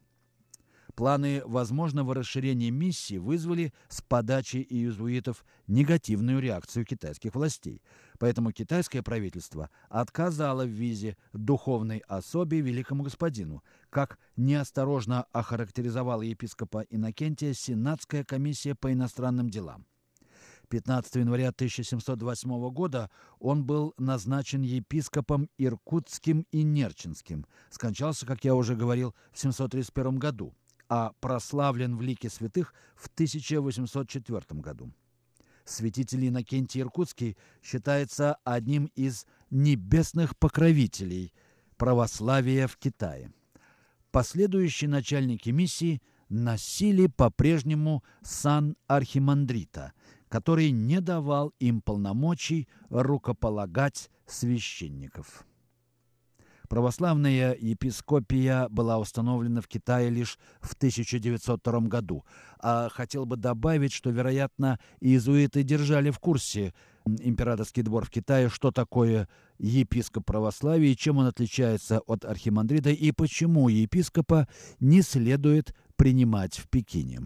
Планы 0.98 1.42
возможного 1.44 2.12
расширения 2.12 2.72
миссии 2.72 3.18
вызвали 3.18 3.72
с 3.88 4.02
подачи 4.02 4.66
иезуитов 4.68 5.44
негативную 5.68 6.40
реакцию 6.40 6.84
китайских 6.84 7.36
властей. 7.36 7.84
Поэтому 8.18 8.50
китайское 8.50 9.04
правительство 9.04 9.70
отказало 9.90 10.64
в 10.64 10.70
визе 10.70 11.16
духовной 11.32 11.98
особе 12.08 12.62
великому 12.62 13.04
господину, 13.04 13.62
как 13.90 14.18
неосторожно 14.34 15.22
охарактеризовала 15.30 16.22
епископа 16.22 16.84
Иннокентия 16.90 17.52
Сенатская 17.52 18.24
комиссия 18.24 18.74
по 18.74 18.92
иностранным 18.92 19.50
делам. 19.50 19.86
15 20.68 21.14
января 21.14 21.50
1728 21.50 22.70
года 22.70 23.08
он 23.38 23.64
был 23.64 23.94
назначен 23.98 24.62
епископом 24.62 25.48
Иркутским 25.58 26.44
и 26.50 26.64
Нерчинским. 26.64 27.46
Скончался, 27.70 28.26
как 28.26 28.44
я 28.44 28.56
уже 28.56 28.74
говорил, 28.74 29.14
в 29.30 29.38
731 29.38 30.18
году 30.18 30.56
а 30.88 31.12
прославлен 31.20 31.96
в 31.96 32.02
лике 32.02 32.30
святых 32.30 32.74
в 32.96 33.08
1804 33.08 34.60
году. 34.60 34.92
Святитель 35.64 36.28
Иннокентий 36.28 36.80
Иркутский 36.80 37.36
считается 37.62 38.38
одним 38.44 38.90
из 38.94 39.26
небесных 39.50 40.36
покровителей 40.38 41.32
православия 41.76 42.66
в 42.66 42.76
Китае. 42.78 43.32
Последующие 44.10 44.88
начальники 44.88 45.50
миссии 45.50 46.00
носили 46.30 47.06
по-прежнему 47.06 48.02
сан 48.22 48.76
архимандрита, 48.86 49.92
который 50.28 50.70
не 50.70 51.00
давал 51.00 51.52
им 51.58 51.82
полномочий 51.82 52.66
рукополагать 52.88 54.10
священников. 54.26 55.46
Православная 56.68 57.56
епископия 57.58 58.68
была 58.68 58.98
установлена 58.98 59.60
в 59.60 59.68
Китае 59.68 60.10
лишь 60.10 60.38
в 60.60 60.74
1902 60.74 61.80
году. 61.80 62.24
А 62.60 62.88
хотел 62.90 63.24
бы 63.24 63.36
добавить, 63.36 63.92
что, 63.92 64.10
вероятно, 64.10 64.78
иезуиты 65.00 65.62
держали 65.62 66.10
в 66.10 66.18
курсе 66.18 66.74
императорский 67.06 67.82
двор 67.82 68.04
в 68.04 68.10
Китае, 68.10 68.50
что 68.50 68.70
такое 68.70 69.28
епископ 69.58 70.26
православия, 70.26 70.94
чем 70.94 71.18
он 71.18 71.26
отличается 71.26 72.00
от 72.00 72.24
архимандрита 72.24 72.90
и 72.90 73.12
почему 73.12 73.68
епископа 73.68 74.46
не 74.78 75.00
следует 75.02 75.74
принимать 75.96 76.58
в 76.58 76.68
Пекине. 76.68 77.20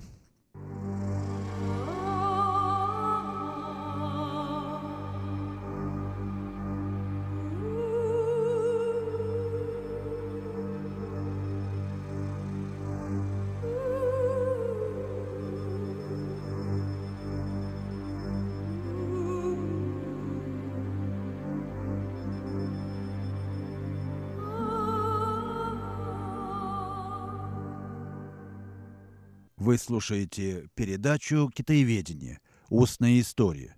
Вы 29.73 29.79
слушаете 29.79 30.69
передачу 30.75 31.49
«Китаеведение. 31.49 32.41
Устная 32.69 33.19
история» 33.19 33.75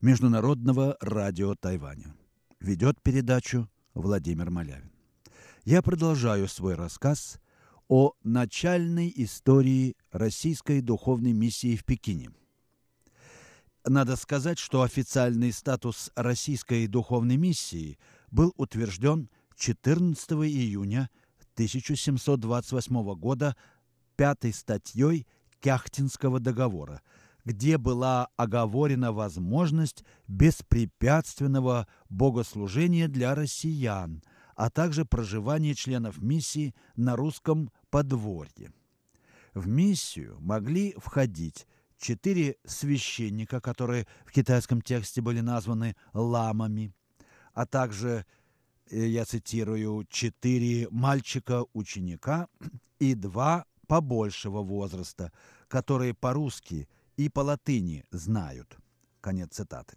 Международного 0.00 0.96
радио 1.00 1.54
Тайваня. 1.54 2.16
Ведет 2.58 3.00
передачу 3.00 3.70
Владимир 3.94 4.50
Малявин. 4.50 4.90
Я 5.64 5.80
продолжаю 5.80 6.48
свой 6.48 6.74
рассказ 6.74 7.38
о 7.86 8.14
начальной 8.24 9.12
истории 9.14 9.94
российской 10.10 10.80
духовной 10.80 11.34
миссии 11.34 11.76
в 11.76 11.84
Пекине. 11.84 12.30
Надо 13.86 14.16
сказать, 14.16 14.58
что 14.58 14.82
официальный 14.82 15.52
статус 15.52 16.10
российской 16.16 16.88
духовной 16.88 17.36
миссии 17.36 17.96
был 18.32 18.52
утвержден 18.56 19.30
14 19.54 20.32
июня 20.32 21.08
1728 21.54 23.14
года 23.14 23.54
пятой 24.22 24.52
статьей 24.52 25.26
Кяхтинского 25.58 26.38
договора, 26.38 27.02
где 27.44 27.76
была 27.76 28.28
оговорена 28.36 29.10
возможность 29.10 30.04
беспрепятственного 30.28 31.88
богослужения 32.08 33.08
для 33.08 33.34
россиян, 33.34 34.22
а 34.54 34.70
также 34.70 35.04
проживания 35.04 35.74
членов 35.74 36.22
миссии 36.22 36.72
на 36.94 37.16
русском 37.16 37.72
подворье. 37.90 38.72
В 39.54 39.66
миссию 39.66 40.36
могли 40.38 40.94
входить 40.98 41.66
четыре 41.98 42.58
священника, 42.64 43.60
которые 43.60 44.06
в 44.24 44.30
китайском 44.30 44.82
тексте 44.82 45.20
были 45.20 45.40
названы 45.40 45.96
ламами, 46.12 46.94
а 47.54 47.66
также, 47.66 48.24
э, 48.88 49.04
я 49.04 49.24
цитирую, 49.24 50.06
четыре 50.08 50.86
мальчика-ученика 50.92 52.46
и 53.00 53.16
два 53.16 53.66
побольшего 53.86 54.62
возраста, 54.62 55.32
которые 55.68 56.14
по-русски 56.14 56.88
и 57.16 57.28
по 57.28 57.40
латыни 57.40 58.04
знают. 58.10 58.76
Конец 59.20 59.50
цитаты. 59.52 59.96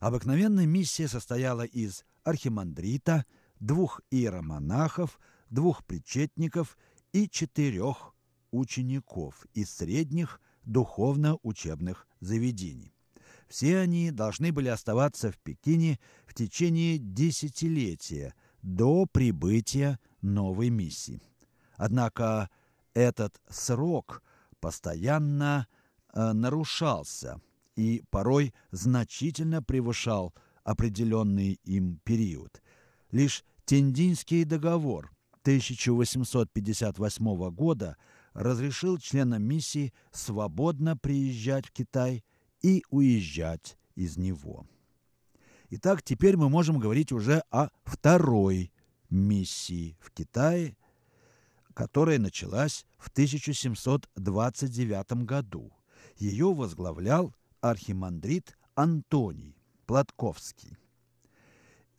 Обыкновенная 0.00 0.66
миссия 0.66 1.08
состояла 1.08 1.62
из 1.62 2.04
архимандрита, 2.24 3.26
двух 3.58 4.00
иеромонахов, 4.10 5.20
двух 5.50 5.84
причетников 5.84 6.78
и 7.12 7.28
четырех 7.28 8.14
учеников 8.50 9.46
из 9.52 9.70
средних 9.70 10.40
духовно-учебных 10.64 12.06
заведений. 12.20 12.94
Все 13.48 13.78
они 13.78 14.10
должны 14.10 14.52
были 14.52 14.68
оставаться 14.68 15.32
в 15.32 15.38
Пекине 15.38 15.98
в 16.24 16.34
течение 16.34 16.98
десятилетия 16.98 18.34
до 18.62 19.06
прибытия 19.06 19.98
новой 20.22 20.70
миссии. 20.70 21.20
Однако 21.76 22.48
этот 22.94 23.40
срок 23.48 24.22
постоянно 24.60 25.66
э, 26.12 26.32
нарушался 26.32 27.40
и 27.76 28.02
порой 28.10 28.54
значительно 28.70 29.62
превышал 29.62 30.34
определенный 30.64 31.60
им 31.64 32.00
период. 32.04 32.62
Лишь 33.10 33.44
Тендинский 33.64 34.44
договор 34.44 35.12
1858 35.42 37.50
года 37.50 37.96
разрешил 38.32 38.98
членам 38.98 39.42
миссии 39.42 39.92
свободно 40.12 40.96
приезжать 40.96 41.66
в 41.66 41.72
Китай 41.72 42.24
и 42.62 42.84
уезжать 42.90 43.76
из 43.94 44.16
него. 44.16 44.66
Итак, 45.70 46.02
теперь 46.02 46.36
мы 46.36 46.48
можем 46.48 46.78
говорить 46.78 47.12
уже 47.12 47.42
о 47.50 47.68
второй 47.84 48.72
миссии 49.08 49.96
в 50.00 50.10
Китае, 50.10 50.76
которая 51.80 52.18
началась 52.18 52.84
в 52.98 53.08
1729 53.08 55.24
году. 55.24 55.72
Ее 56.16 56.52
возглавлял 56.52 57.34
архимандрит 57.62 58.58
Антоний 58.74 59.56
Платковский. 59.86 60.76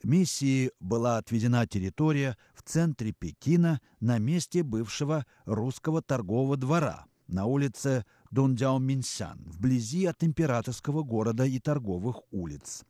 Миссии 0.03 0.69
была 0.79 1.17
отведена 1.17 1.65
территория 1.65 2.37
в 2.53 2.61
центре 2.61 3.11
Пекина 3.11 3.81
на 3.99 4.19
месте 4.19 4.61
бывшего 4.61 5.25
русского 5.45 6.03
торгового 6.03 6.57
двора 6.57 7.07
на 7.25 7.45
улице 7.45 8.05
Дундяо-Минсян, 8.29 9.49
вблизи 9.49 10.05
от 10.05 10.23
императорского 10.23 11.01
города 11.01 11.43
и 11.43 11.57
торговых 11.57 12.21
улиц. 12.29 12.83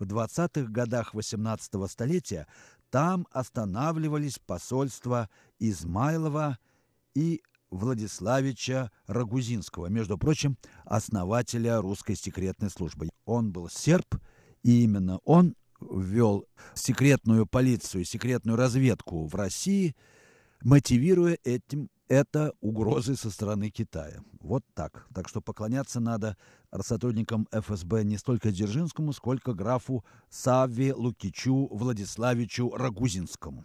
В 0.00 0.04
20-х 0.04 0.70
годах 0.70 1.14
XVIII 1.14 1.88
столетия 1.88 2.46
там 2.90 3.26
останавливались 3.30 4.38
посольства 4.38 5.28
Измайлова 5.58 6.58
и 7.14 7.42
Владиславича 7.70 8.90
Рагузинского, 9.06 9.86
между 9.86 10.16
прочим, 10.16 10.56
основателя 10.84 11.80
русской 11.80 12.16
секретной 12.16 12.70
службы. 12.70 13.10
Он 13.26 13.52
был 13.52 13.68
серб, 13.68 14.16
и 14.62 14.84
именно 14.84 15.18
он 15.24 15.54
ввел 15.80 16.46
секретную 16.74 17.46
полицию, 17.46 18.04
секретную 18.04 18.56
разведку 18.56 19.26
в 19.26 19.34
России, 19.34 19.94
мотивируя 20.62 21.38
этим 21.44 21.88
это 22.08 22.54
угрозы 22.60 23.16
со 23.16 23.30
стороны 23.30 23.70
Китая. 23.70 24.22
Вот 24.40 24.64
так. 24.74 25.06
Так 25.14 25.28
что 25.28 25.40
поклоняться 25.40 26.00
надо 26.00 26.36
сотрудникам 26.80 27.46
ФСБ 27.52 28.04
не 28.04 28.16
столько 28.16 28.50
Дзержинскому, 28.50 29.12
сколько 29.12 29.52
графу 29.52 30.04
Савве 30.30 30.94
Лукичу 30.94 31.68
Владиславичу 31.70 32.70
Рагузинскому. 32.70 33.64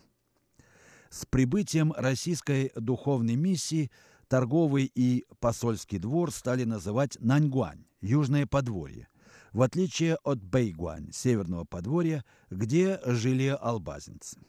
С 1.10 1.25
прибытием 1.25 1.93
российской 1.93 2.71
духовной 2.75 3.36
миссии 3.36 3.91
торговый 4.27 4.91
и 4.93 5.25
посольский 5.39 5.99
двор 5.99 6.32
стали 6.32 6.63
называть 6.63 7.17
Наньгуань– 7.19 7.86
Южное 8.01 8.47
подворье, 8.47 9.08
в 9.51 9.62
отличие 9.62 10.17
от 10.23 10.43
Бэйгуань– 10.43 11.12
Северного 11.13 11.65
подворья, 11.65 12.25
где 12.49 12.99
жили 13.06 13.56
албазинцы. 13.62 14.39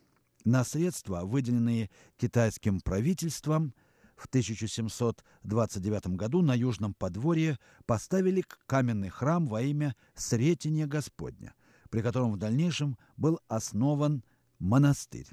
На 0.44 0.64
средства, 0.64 1.22
выделенные 1.24 1.90
китайским 2.16 2.80
правительством, 2.80 3.74
в 4.16 4.27
1729 4.27 6.07
году 6.09 6.42
на 6.42 6.55
Южном 6.55 6.94
подворье 6.94 7.59
поставили 7.87 8.44
каменный 8.66 9.09
храм 9.09 9.46
во 9.46 9.62
имя 9.62 9.96
Сретения 10.14 10.87
Господня, 10.87 11.55
при 11.90 12.00
котором 12.00 12.33
в 12.33 12.37
дальнейшем 12.37 12.96
был 13.16 13.40
основан 13.48 14.22
монастырь. 14.59 15.29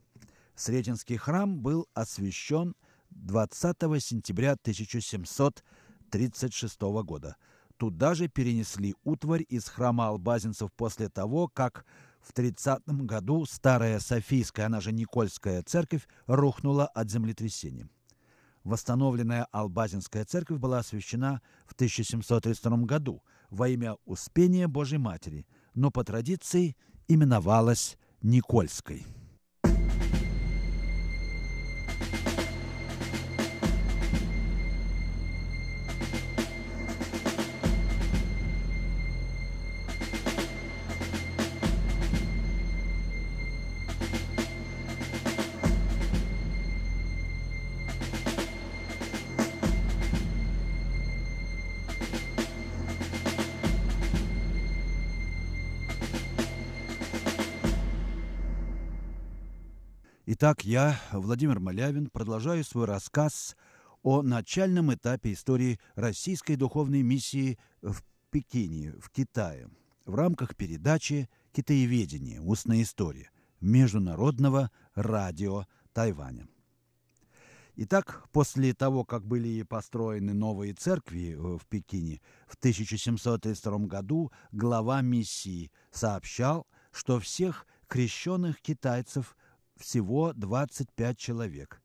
Сретенский 0.56 1.18
храм 1.18 1.60
был 1.60 1.88
освящен 1.94 2.76
20 3.12 3.78
сентября 4.04 4.54
1736 4.54 6.82
года. 6.82 7.36
Туда 7.78 8.14
же 8.14 8.28
перенесли 8.28 8.96
утварь 9.04 9.46
из 9.50 9.66
храма 9.66 10.08
албазинцев 10.08 10.72
после 10.74 11.10
того, 11.10 11.48
как 11.48 11.86
в 12.22 12.34
30 12.34 12.88
году 12.88 13.46
старая 13.46 14.00
Софийская, 14.00 14.68
она 14.68 14.82
же 14.82 14.92
Никольская 14.92 15.64
церковь, 15.64 16.08
рухнула 16.28 16.86
от 16.86 17.10
землетрясения. 17.10 17.90
Восстановленная 18.64 19.48
Албазинская 19.52 20.24
церковь 20.24 20.60
была 20.60 20.80
освящена 20.80 21.42
в 21.66 21.74
1732 21.74 22.78
году 22.86 23.24
во 23.50 23.68
имя 23.70 23.98
Успения 24.06 24.68
Божьей 24.68 25.00
Матери, 25.00 25.48
но 25.74 25.90
по 25.90 26.04
традиции 26.04 26.76
именовалась 27.08 27.98
Никольской. 28.22 29.06
Итак, 60.44 60.66
я, 60.66 61.00
Владимир 61.12 61.60
Малявин, 61.60 62.10
продолжаю 62.10 62.64
свой 62.64 62.86
рассказ 62.86 63.56
о 64.02 64.24
начальном 64.24 64.92
этапе 64.92 65.34
истории 65.34 65.80
российской 65.94 66.56
духовной 66.56 67.04
миссии 67.04 67.60
в 67.84 68.02
Пекине, 68.32 68.94
в 68.94 69.12
Китае, 69.12 69.70
в 70.04 70.16
рамках 70.16 70.56
передачи 70.56 71.30
«Китаеведение. 71.52 72.42
Устная 72.42 72.82
история» 72.82 73.30
Международного 73.60 74.72
радио 74.96 75.68
Тайваня. 75.94 76.48
Итак, 77.76 78.28
после 78.32 78.74
того, 78.74 79.06
как 79.06 79.24
были 79.24 79.62
построены 79.62 80.34
новые 80.34 80.74
церкви 80.74 81.36
э, 81.36 81.58
в 81.60 81.68
Пекине, 81.68 82.20
в 82.48 82.56
1732 82.56 83.78
году 83.86 84.32
глава 84.52 85.02
миссии 85.02 85.72
сообщал, 85.92 86.66
что 86.92 87.20
всех 87.20 87.68
крещенных 87.88 88.60
китайцев 88.60 89.36
всего 89.82 90.34
25 90.34 91.18
человек, 91.18 91.82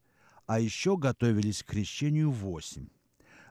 а 0.46 0.60
еще 0.60 0.96
готовились 0.96 1.62
к 1.62 1.66
крещению 1.66 2.30
8. 2.30 2.86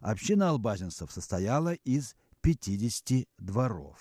Община 0.01 0.49
албазинцев 0.49 1.11
состояла 1.11 1.73
из 1.73 2.15
50 2.41 3.27
дворов. 3.37 3.99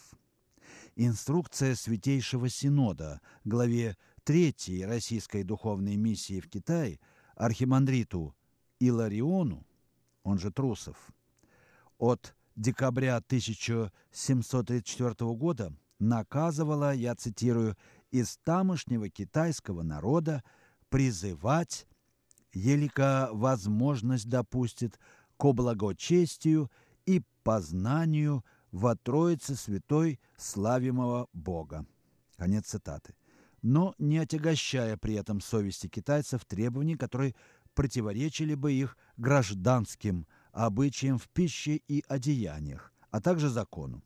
Инструкция 0.97 1.75
Святейшего 1.75 2.49
Синода, 2.49 3.21
главе 3.45 3.97
3 4.25 4.85
Российской 4.87 5.43
духовной 5.43 5.97
миссии 5.97 6.41
в 6.41 6.49
Китае, 6.49 7.01
архимандриту 7.35 8.35
Илариону, 8.79 9.67
он 10.23 10.39
же 10.39 10.53
Трусов, 10.53 10.97
от 11.99 12.35
декабря 12.55 13.17
1734 13.17 15.15
года 15.35 15.73
наказывала, 15.99 16.95
я 16.95 17.15
цитирую, 17.15 17.77
из 18.15 18.37
тамошнего 18.45 19.09
китайского 19.09 19.83
народа 19.83 20.45
призывать, 20.89 21.89
елика 22.53 23.29
возможность 23.33 24.29
допустит, 24.29 25.01
ко 25.37 25.53
благочестию 25.53 26.71
и 27.07 27.25
познанию 27.43 28.45
во 28.71 28.95
Троице 28.95 29.57
Святой 29.57 30.21
славимого 30.37 31.27
Бога. 31.33 31.87
Конец 32.37 32.67
цитаты. 32.67 33.17
Но 33.63 33.97
не 33.99 34.19
отягощая 34.19 34.97
при 34.97 35.15
этом 35.15 35.41
совести 35.41 35.89
китайцев 35.89 36.45
требований, 36.45 36.95
которые 36.95 37.35
противоречили 37.75 38.55
бы 38.55 38.73
их 38.73 38.97
гражданским 39.17 40.29
обычаям 40.53 41.19
в 41.19 41.29
пище 41.31 41.81
и 41.89 42.05
одеяниях, 42.07 42.93
а 43.11 43.21
также 43.21 43.49
закону. 43.49 44.05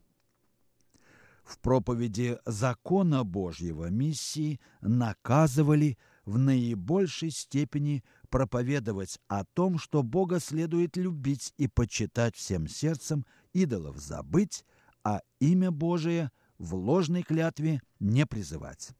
В 1.43 1.59
проповеди 1.59 2.39
закона 2.45 3.23
Божьего 3.23 3.89
миссии 3.89 4.59
наказывали 4.81 5.97
в 6.25 6.37
наибольшей 6.37 7.31
степени 7.31 8.03
проповедовать 8.29 9.19
о 9.27 9.43
том, 9.43 9.77
что 9.77 10.03
Бога 10.03 10.39
следует 10.39 10.97
любить 10.97 11.53
и 11.57 11.67
почитать 11.67 12.35
всем 12.35 12.67
сердцем, 12.67 13.25
идолов 13.53 13.97
забыть, 13.97 14.65
а 15.03 15.21
имя 15.39 15.71
Божие 15.71 16.31
в 16.57 16.75
ложной 16.75 17.23
клятве 17.23 17.81
не 17.99 18.25
призывать. 18.25 18.91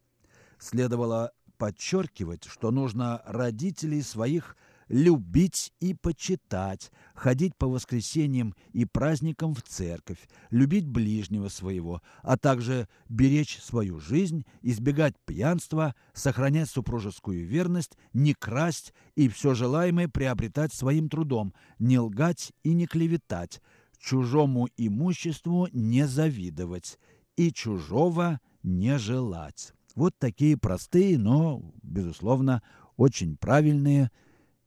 Следовало 0.60 1.32
подчеркивать, 1.58 2.44
что 2.46 2.72
нужно 2.72 3.22
родителей 3.26 4.02
своих 4.02 4.58
любить 4.88 5.74
и 5.80 5.94
почитать, 5.94 6.92
ходить 7.14 7.56
по 7.56 7.68
воскресеньям 7.68 8.54
и 8.72 8.86
праздникам 8.86 9.54
в 9.54 9.62
церковь, 9.62 10.20
любить 10.50 10.88
ближнего 10.88 11.50
своего, 11.50 12.02
а 12.22 12.38
также 12.38 12.88
беречь 13.10 13.60
свою 13.60 14.00
жизнь, 14.00 14.46
избегать 14.62 15.16
пьянства, 15.26 15.96
сохранять 16.14 16.70
супружескую 16.70 17.46
верность, 17.48 17.98
не 18.14 18.34
красть 18.34 18.94
и 19.16 19.30
все 19.30 19.54
желаемое 19.54 20.08
приобретать 20.08 20.74
своим 20.74 21.10
трудом, 21.10 21.54
не 21.80 22.00
лгать 22.00 22.52
и 22.64 22.74
не 22.74 22.88
клеветать, 22.88 23.62
чужому 24.00 24.68
имуществу 24.78 25.68
не 25.72 26.08
завидовать 26.08 27.00
и 27.36 27.52
чужого 27.52 28.40
не 28.64 28.98
желать. 28.98 29.74
Вот 29.96 30.14
такие 30.18 30.58
простые, 30.58 31.18
но, 31.18 31.62
безусловно, 31.84 32.64
очень 32.98 33.38
правильные, 33.38 34.12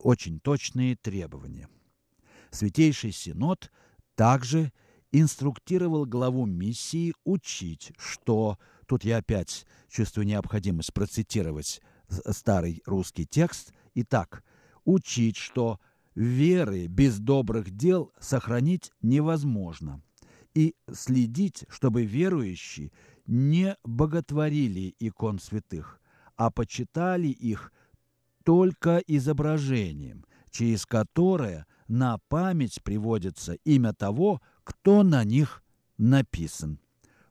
очень 0.06 0.38
точные 0.38 0.94
требования. 0.94 1.68
Святейший 2.52 3.10
Синод 3.10 3.72
также 4.14 4.72
инструктировал 5.10 6.06
главу 6.06 6.46
миссии 6.46 7.12
учить, 7.24 7.90
что, 7.98 8.56
тут 8.86 9.04
я 9.04 9.16
опять 9.16 9.66
чувствую 9.88 10.24
необходимость 10.28 10.94
процитировать 10.94 11.82
старый 12.30 12.84
русский 12.86 13.26
текст, 13.26 13.72
итак, 13.94 14.44
учить, 14.84 15.36
что 15.36 15.80
веры 16.14 16.86
без 16.86 17.18
добрых 17.18 17.72
дел 17.72 18.12
сохранить 18.20 18.92
невозможно, 19.02 20.04
и 20.54 20.76
следить, 20.92 21.64
чтобы 21.68 22.04
верующие 22.04 22.92
не 23.26 23.76
боготворили 23.82 24.94
икон 25.00 25.40
святых, 25.40 26.00
а 26.36 26.52
почитали 26.52 27.26
их 27.26 27.72
только 28.46 28.98
изображением, 29.08 30.24
через 30.50 30.86
которое 30.86 31.66
на 31.88 32.18
память 32.28 32.80
приводится 32.84 33.54
имя 33.64 33.92
того, 33.92 34.40
кто 34.62 35.02
на 35.02 35.24
них 35.24 35.64
написан. 35.98 36.78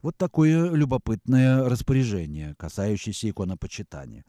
Вот 0.01 0.17
такое 0.17 0.69
любопытное 0.71 1.63
распоряжение, 1.69 2.54
касающееся 2.58 3.30
иконопочитания. 3.30 4.25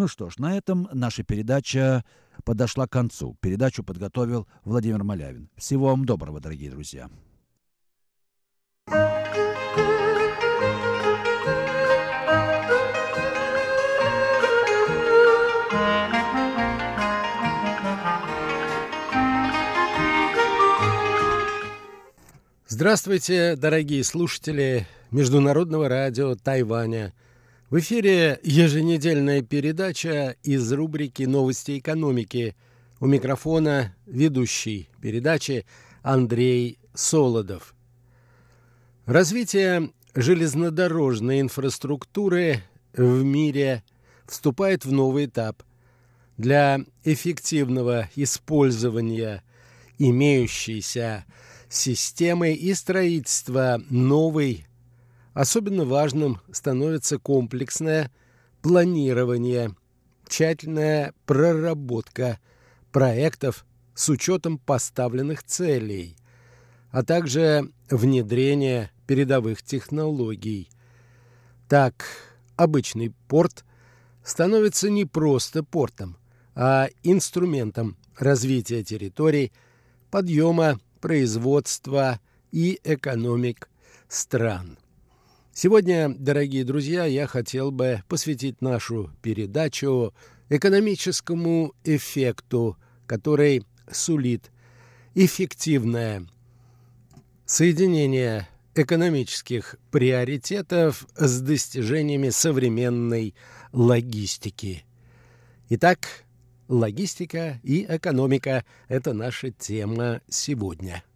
Ну 0.00 0.08
что 0.08 0.30
ж, 0.30 0.38
на 0.38 0.56
этом 0.56 0.88
наша 0.94 1.22
передача 1.24 2.06
подошла 2.42 2.86
к 2.86 2.90
концу. 2.90 3.36
Передачу 3.42 3.84
подготовил 3.84 4.48
Владимир 4.64 5.04
Малявин. 5.04 5.50
Всего 5.58 5.88
вам 5.88 6.06
доброго, 6.06 6.40
дорогие 6.40 6.70
друзья. 6.70 7.10
Здравствуйте, 22.66 23.54
дорогие 23.54 24.02
слушатели 24.02 24.86
Международного 25.10 25.90
радио 25.90 26.36
Тайваня– 26.36 27.12
в 27.70 27.78
эфире 27.78 28.40
еженедельная 28.42 29.42
передача 29.42 30.34
из 30.42 30.72
рубрики 30.72 31.22
«Новости 31.22 31.78
экономики». 31.78 32.56
У 32.98 33.06
микрофона 33.06 33.94
ведущий 34.06 34.90
передачи 35.00 35.64
Андрей 36.02 36.78
Солодов. 36.94 37.74
Развитие 39.06 39.92
железнодорожной 40.14 41.40
инфраструктуры 41.40 42.62
в 42.92 43.22
мире 43.22 43.84
вступает 44.26 44.84
в 44.84 44.92
новый 44.92 45.26
этап. 45.26 45.62
Для 46.36 46.80
эффективного 47.04 48.10
использования 48.16 49.44
имеющейся 49.96 51.24
системы 51.68 52.52
и 52.52 52.74
строительства 52.74 53.80
новой 53.88 54.66
Особенно 55.32 55.84
важным 55.84 56.40
становится 56.50 57.18
комплексное 57.18 58.10
планирование, 58.62 59.74
тщательная 60.26 61.14
проработка 61.24 62.40
проектов 62.92 63.64
с 63.94 64.08
учетом 64.08 64.58
поставленных 64.58 65.44
целей, 65.44 66.16
а 66.90 67.04
также 67.04 67.70
внедрение 67.88 68.90
передовых 69.06 69.62
технологий. 69.62 70.68
Так, 71.68 72.04
обычный 72.56 73.14
порт 73.28 73.64
становится 74.24 74.90
не 74.90 75.04
просто 75.04 75.62
портом, 75.62 76.16
а 76.56 76.88
инструментом 77.04 77.96
развития 78.18 78.82
территорий, 78.82 79.52
подъема 80.10 80.80
производства 81.00 82.18
и 82.50 82.80
экономик 82.82 83.70
стран. 84.08 84.76
Сегодня, 85.52 86.08
дорогие 86.08 86.64
друзья, 86.64 87.04
я 87.04 87.26
хотел 87.26 87.72
бы 87.72 88.02
посвятить 88.08 88.62
нашу 88.62 89.10
передачу 89.20 90.14
экономическому 90.48 91.74
эффекту, 91.84 92.76
который 93.06 93.64
сулит 93.90 94.50
эффективное 95.14 96.26
соединение 97.46 98.48
экономических 98.76 99.74
приоритетов 99.90 101.06
с 101.16 101.40
достижениями 101.40 102.30
современной 102.30 103.34
логистики. 103.72 104.84
Итак, 105.68 106.24
логистика 106.68 107.60
и 107.64 107.84
экономика– 107.88 108.64
это 108.88 109.12
наша 109.12 109.50
тема 109.50 110.20
сегодня– 110.28 111.02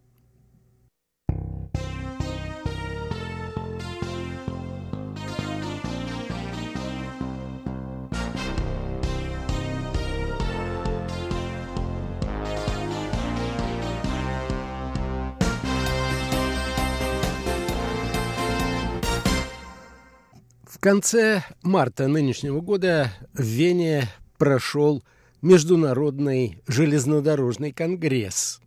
конце 20.84 21.42
марта 21.62 22.08
нынешнего 22.08 22.60
года 22.60 23.10
в 23.32 23.40
Вене 23.40 24.06
прошел 24.36 25.02
Международный 25.40 26.62
железнодорожный 26.66 27.72
конгресс. 27.72 28.60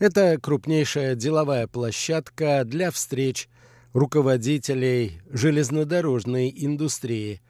Это 0.00 0.36
крупнейшая 0.42 1.14
деловая 1.14 1.68
площадка 1.68 2.64
для 2.64 2.90
встреч 2.90 3.48
руководителей 3.92 5.20
железнодорожной 5.30 6.52
индустрии, 6.56 7.40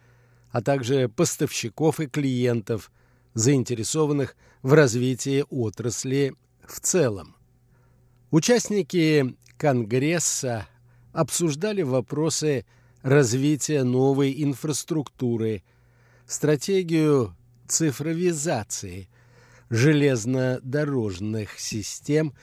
а 0.50 0.60
также 0.60 1.08
поставщиков 1.08 1.98
и 1.98 2.08
клиентов, 2.08 2.92
заинтересованных 3.32 4.36
в 4.60 4.74
развитии 4.74 5.46
отрасли 5.48 6.34
в 6.68 6.78
целом. 6.80 7.36
Участники 8.30 9.34
Конгресса 9.56 10.66
обсуждали 11.14 11.80
вопросы 11.80 12.66
развития 13.02 13.82
новой 13.82 14.42
инфраструктуры, 14.42 15.62
стратегию 16.26 17.34
цифровизации 17.66 19.08
железнодорожных 19.70 21.58
систем 21.58 22.34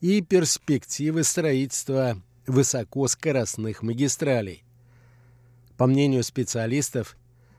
и 0.00 0.20
перспективы 0.20 1.24
строительства 1.24 2.20
высокоскоростных 2.46 3.82
магистралей. 3.82 4.62
По 5.76 5.86
мнению 5.86 6.22
специалистов, 6.22 7.16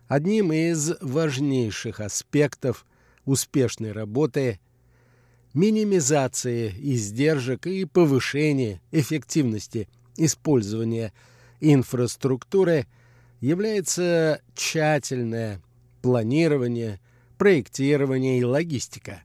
одним 0.07 0.53
из 0.53 0.93
важнейших 1.01 1.99
аспектов 1.99 2.85
успешной 3.25 3.91
работы 3.91 4.59
минимизации 5.53 6.73
издержек 6.77 7.67
и 7.67 7.85
повышения 7.85 8.81
эффективности 8.91 9.89
использования 10.15 11.13
инфраструктуры 11.59 12.87
является 13.39 14.41
тщательное 14.55 15.61
планирование, 16.01 16.99
проектирование 17.37 18.39
и 18.39 18.43
логистика. 18.43 19.21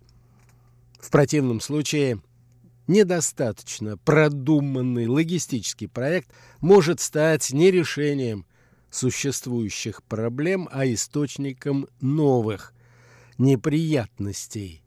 В 0.98 1.10
противном 1.10 1.60
случае 1.60 2.20
недостаточно 2.86 3.96
продуманный 3.96 5.06
логистический 5.06 5.88
проект 5.88 6.30
может 6.60 7.00
стать 7.00 7.52
не 7.52 7.70
решением 7.70 8.46
существующих 8.90 10.02
проблем, 10.02 10.68
а 10.70 10.86
источником 10.86 11.88
новых 12.00 12.74
неприятностей. 13.38 14.82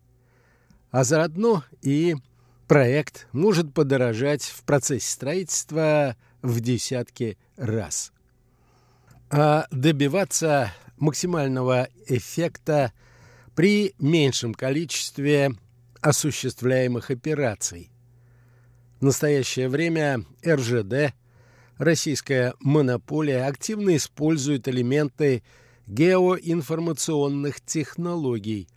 А 0.91 1.03
заодно 1.03 1.63
и 1.81 2.15
проект 2.67 3.27
может 3.31 3.73
подорожать 3.73 4.43
в 4.43 4.63
процессе 4.63 5.09
строительства 5.09 6.15
в 6.45 6.59
десятки 6.61 7.37
раз. 7.57 8.13
А 9.29 9.65
добиваться 9.71 10.71
максимального 10.97 11.89
эффекта 12.07 12.93
при 13.55 13.95
меньшем 13.99 14.53
количестве 14.53 15.51
осуществляемых 16.01 17.09
операций. 17.09 17.89
В 18.99 19.03
настоящее 19.03 19.69
время 19.69 20.23
РЖД, 20.45 21.15
российская 21.77 22.53
монополия, 22.59 23.45
активно 23.45 23.95
использует 23.95 24.67
элементы 24.67 25.43
геоинформационных 25.87 27.59
технологий 27.61 28.67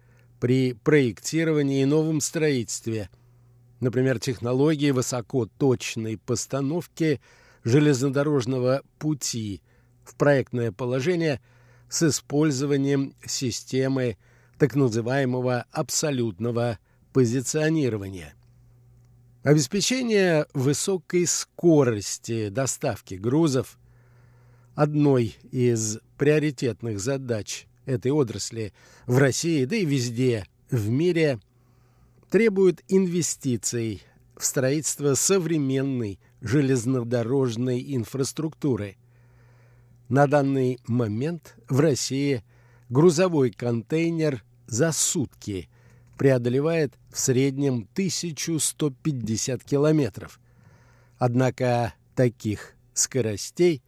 при 0.41 0.73
проектировании 0.73 1.83
и 1.83 1.87
новом 1.87 2.21
строительстве, 2.21 3.11
например, 3.81 4.19
технологии 4.19 4.91
высокоточной 4.91 6.17
постановки 6.17 7.21
железнодорожного 7.65 8.83
пути 8.99 9.63
в 10.05 10.15
проектное 10.15 10.73
положение 10.73 11.41
с 11.89 12.03
использованием 12.03 13.15
системы 13.27 14.17
так 14.59 14.75
называемого 14.75 15.65
абсолютного 15.71 16.79
позиционирования. 17.13 18.35
Обеспечение 19.43 20.47
высокой 20.53 21.27
скорости 21.27 22.49
доставки 22.49 23.15
грузов– 23.15 23.79
одной 24.79 25.35
из 25.51 25.99
приоритетных 26.17 27.01
задач 27.01 27.67
этой 27.85 28.13
отрасли 28.13 28.73
в 29.07 29.19
России, 29.19 29.65
да 29.65 29.75
и 29.75 29.85
везде 29.85 30.47
в 30.71 30.89
мире, 30.89 31.41
требует 32.31 32.85
инвестиций 32.87 34.05
в 34.39 34.45
строительство 34.45 35.15
современной 35.15 36.21
железнодорожной 36.41 37.85
инфраструктуры. 37.95 38.97
На 40.09 40.27
данный 40.27 40.79
момент 40.87 41.57
в 41.69 41.81
России 41.81 42.45
грузовой 42.89 43.51
контейнер 43.51 44.45
за 44.67 44.93
сутки 44.93 45.69
преодолевает 46.17 46.95
в 47.11 47.19
среднем 47.19 47.89
1150 47.93 49.65
километров. 49.65 50.41
Однако 51.19 51.95
таких 52.15 52.75
скоростей 52.95 53.83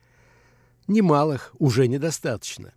немалых 0.89 1.55
уже 1.59 1.87
недостаточно. 1.87 2.73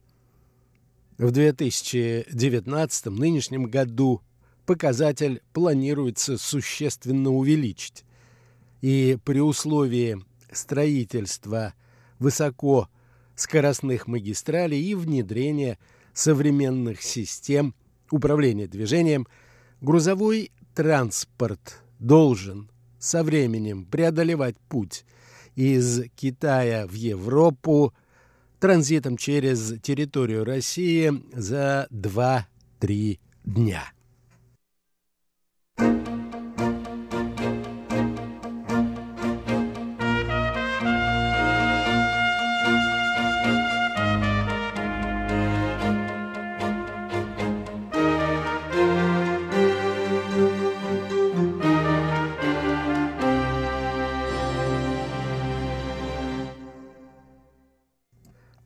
В 1.18 1.32
2019 1.32 3.06
нынешнем 3.08 3.66
году 3.66 4.22
показатель 4.66 5.42
планируется 5.54 6.38
существенно 6.38 7.32
увеличить. 7.32 8.06
И 8.82 9.18
при 9.24 9.40
условии 9.40 10.24
строительства 10.52 11.74
высокоскоростных 12.20 14.08
магистралей 14.08 14.82
и 14.82 14.96
внедрения 14.96 15.78
современных 16.14 17.02
систем 17.02 17.74
управления 18.12 18.68
движением, 18.68 19.28
грузовой 19.82 20.52
транспорт 20.76 21.82
должен 22.00 22.70
со 23.00 23.24
временем 23.24 23.86
преодолевать 23.86 24.58
путь 24.70 25.06
из 25.56 26.04
Китая 26.16 26.88
в 26.88 26.94
Европу 26.94 27.94
транзитом 28.60 29.18
через 29.18 29.80
территорию 29.82 30.46
России 30.46 31.12
за 31.34 31.88
2-3 31.92 33.20
дня. 33.44 33.93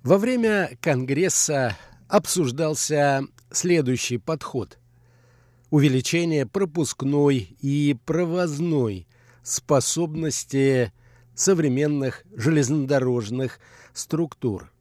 Во 0.07 0.17
время 0.17 0.77
Конгресса 0.79 1.75
обсуждался 2.07 3.23
следующий 3.51 4.17
подход– 4.17 4.79
увеличение 5.69 6.45
пропускной 6.45 7.57
и 7.59 7.93
провозной 8.05 9.05
способности 9.43 10.93
современных 11.35 12.23
железнодорожных 12.33 13.59
структур. 13.93 14.71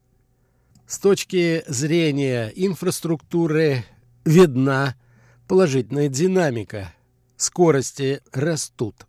С 0.87 1.01
точки 1.01 1.65
зрения 1.67 2.53
инфраструктуры 2.55 3.85
видна 4.25 4.95
положительная 5.49 6.09
динамика, 6.09 6.95
скорости 7.37 8.21
растут. 8.31 9.09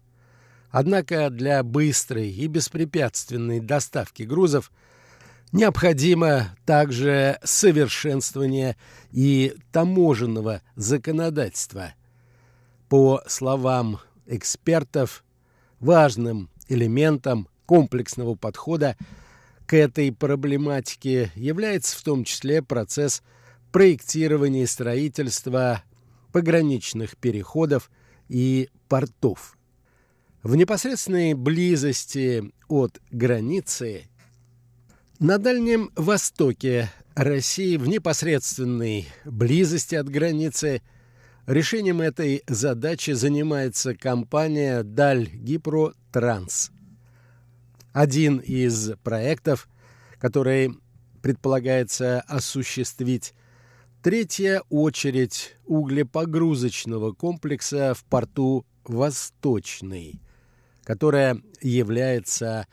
Однако 0.72 1.30
для 1.30 1.62
быстрой 1.62 2.32
и 2.32 2.48
беспрепятственной 2.48 3.60
доставки 3.60 4.24
грузов– 4.24 4.72
Необходимо 5.54 6.56
также 6.66 7.40
совершенствование 7.44 8.76
и 9.12 9.56
таможенного 9.72 10.62
законодательства. 10.76 11.94
По 12.90 13.22
словам 13.28 14.00
экспертов, 14.26 15.24
важным 15.80 16.50
элементом 16.68 17.48
комплексного 17.66 18.36
подхода 18.36 18.98
к 19.66 19.74
этой 19.74 20.12
проблематике 20.12 21.32
является 21.36 21.98
в 21.98 22.04
том 22.04 22.24
числе 22.24 22.62
процесс 22.62 23.24
проектирования 23.72 24.64
и 24.64 24.68
строительства 24.68 25.84
пограничных 26.32 27.16
переходов 27.18 27.90
и 28.28 28.70
портов. 28.90 29.58
В 30.44 30.56
непосредственной 30.56 31.34
близости 31.34 32.52
от 32.68 33.02
границы 33.12 34.10
на 35.20 35.40
Дальнем 35.40 35.90
Востоке 35.96 36.92
России 37.16 37.78
в 37.78 37.88
непосредственной 37.88 39.08
близости 39.26 39.96
от 39.96 40.08
границы 40.10 40.84
решением 41.48 42.02
этой 42.02 42.44
задачи 42.48 43.12
занимается 43.12 43.96
компания 43.96 44.84
«Даль 44.84 45.28
Гипро 45.28 45.94
Транс». 46.12 46.72
Один 47.94 48.38
из 48.38 48.92
проектов, 49.04 49.68
который 50.20 50.78
предполагается 51.24 52.22
осуществить 52.22 53.34
третья 54.04 54.62
очередь 54.70 55.56
углепогрузочного 55.66 57.14
комплекса 57.14 57.96
в 57.96 58.04
порту 58.06 58.68
«Восточный», 58.84 60.22
которая 60.84 61.42
является 61.60 62.68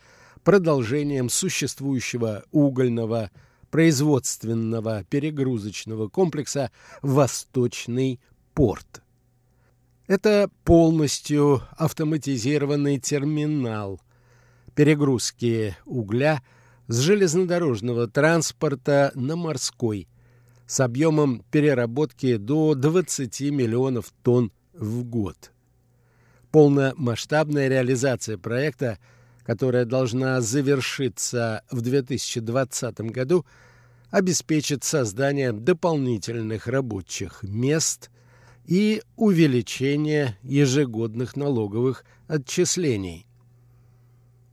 продолжением 0.44 1.28
существующего 1.28 2.44
угольного 2.52 3.30
производственного 3.70 5.04
перегрузочного 5.04 6.08
комплекса 6.08 6.70
«Восточный 7.02 8.20
порт». 8.54 9.02
Это 10.06 10.50
полностью 10.64 11.62
автоматизированный 11.76 12.98
терминал 12.98 14.00
перегрузки 14.74 15.76
угля 15.86 16.42
с 16.88 16.98
железнодорожного 16.98 18.06
транспорта 18.06 19.12
на 19.14 19.34
морской 19.36 20.08
с 20.66 20.80
объемом 20.80 21.44
переработки 21.50 22.36
до 22.36 22.74
20 22.74 23.40
миллионов 23.50 24.12
тонн 24.22 24.52
в 24.72 25.04
год. 25.04 25.52
Полномасштабная 26.50 27.68
реализация 27.68 28.38
проекта, 28.38 28.98
которая 29.44 29.84
должна 29.84 30.40
завершиться 30.40 31.62
в 31.70 31.80
2020 31.80 33.00
году, 33.00 33.44
обеспечит 34.10 34.84
создание 34.84 35.52
дополнительных 35.52 36.66
рабочих 36.66 37.42
мест 37.42 38.10
и 38.64 39.02
увеличение 39.16 40.38
ежегодных 40.42 41.36
налоговых 41.36 42.04
отчислений. 42.26 43.26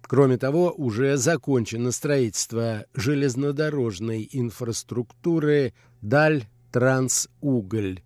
Кроме 0.01 0.37
того, 0.37 0.73
уже 0.75 1.15
закончено 1.15 1.91
строительство 1.91 2.85
железнодорожной 2.93 4.27
инфраструктуры 4.29 5.73
«Даль 6.01 6.43
Трансуголь», 6.73 8.01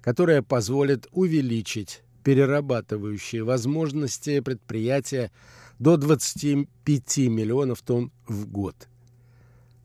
которая 0.00 0.42
позволит 0.42 1.08
увеличить 1.10 2.04
перерабатывающие 2.22 3.42
возможности 3.42 4.40
предприятия 4.40 5.32
до 5.78 5.96
25 5.96 7.18
миллионов 7.28 7.82
тонн 7.82 8.12
в 8.26 8.46
год. 8.46 8.88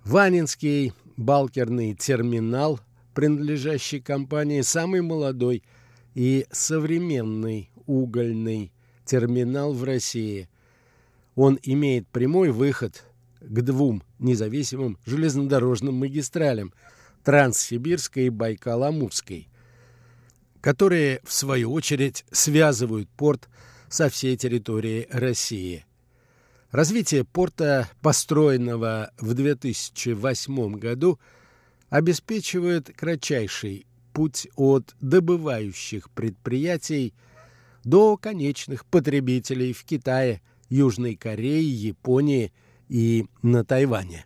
Ванинский 0.03 0.93
балкерный 1.17 1.93
терминал, 1.93 2.79
принадлежащий 3.13 3.99
компании, 3.99 4.61
самый 4.61 5.01
молодой 5.01 5.63
и 6.15 6.45
современный 6.51 7.69
угольный 7.85 8.71
терминал 9.05 9.73
в 9.73 9.83
России. 9.83 10.49
Он 11.35 11.59
имеет 11.63 12.07
прямой 12.07 12.51
выход 12.51 13.05
к 13.41 13.61
двум 13.61 14.03
независимым 14.19 14.97
железнодорожным 15.05 15.95
магистралям– 15.95 16.73
Транссибирской 17.23 18.27
и 18.27 18.29
Байкал-Амурской, 18.29 19.47
которые, 20.61 21.21
в 21.23 21.33
свою 21.33 21.71
очередь, 21.71 22.25
связывают 22.31 23.09
порт 23.09 23.49
со 23.89 24.09
всей 24.09 24.37
территорией 24.37 25.07
России. 25.09 25.85
Развитие 26.71 27.25
порта, 27.25 27.89
построенного 28.01 29.11
в 29.17 29.33
2008 29.33 30.75
году, 30.75 31.19
обеспечивает 31.89 32.91
кратчайший 32.95 33.87
путь 34.13 34.47
от 34.55 34.95
добывающих 35.01 36.09
предприятий 36.11 37.13
до 37.83 38.17
конечных 38.17 38.85
потребителей 38.85 39.73
в 39.73 39.83
Китае, 39.83 40.41
Южной 40.69 41.15
Корее, 41.15 41.67
Японии 41.67 42.53
и 42.87 43.25
на 43.41 43.65
Тайване. 43.65 44.25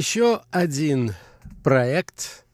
Еще 0.00 0.40
один 0.50 1.12
проект, 1.62 2.46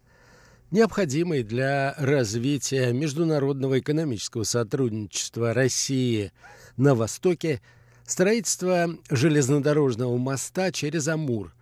необходимый 0.72 1.44
для 1.44 1.94
развития 1.96 2.92
международного 2.92 3.78
экономического 3.78 4.42
сотрудничества 4.42 5.54
России 5.54 6.32
на 6.76 6.96
Востоке, 6.96 7.62
строительство 8.04 8.88
железнодорожного 9.08 10.16
моста 10.16 10.72
через 10.72 11.06
Амур 11.06 11.54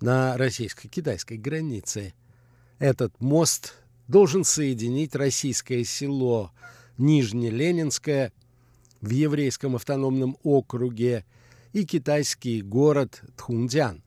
на 0.00 0.36
российско-китайской 0.36 1.38
границе. 1.38 2.14
Этот 2.78 3.20
мост 3.20 3.74
должен 4.06 4.44
соединить 4.44 5.16
российское 5.16 5.82
село 5.82 6.52
Нижнеленинское 6.98 8.32
в 9.00 9.10
еврейском 9.10 9.74
автономном 9.74 10.38
округе 10.44 11.24
и 11.72 11.84
китайский 11.84 12.62
город 12.62 13.24
Тхундян 13.36 14.04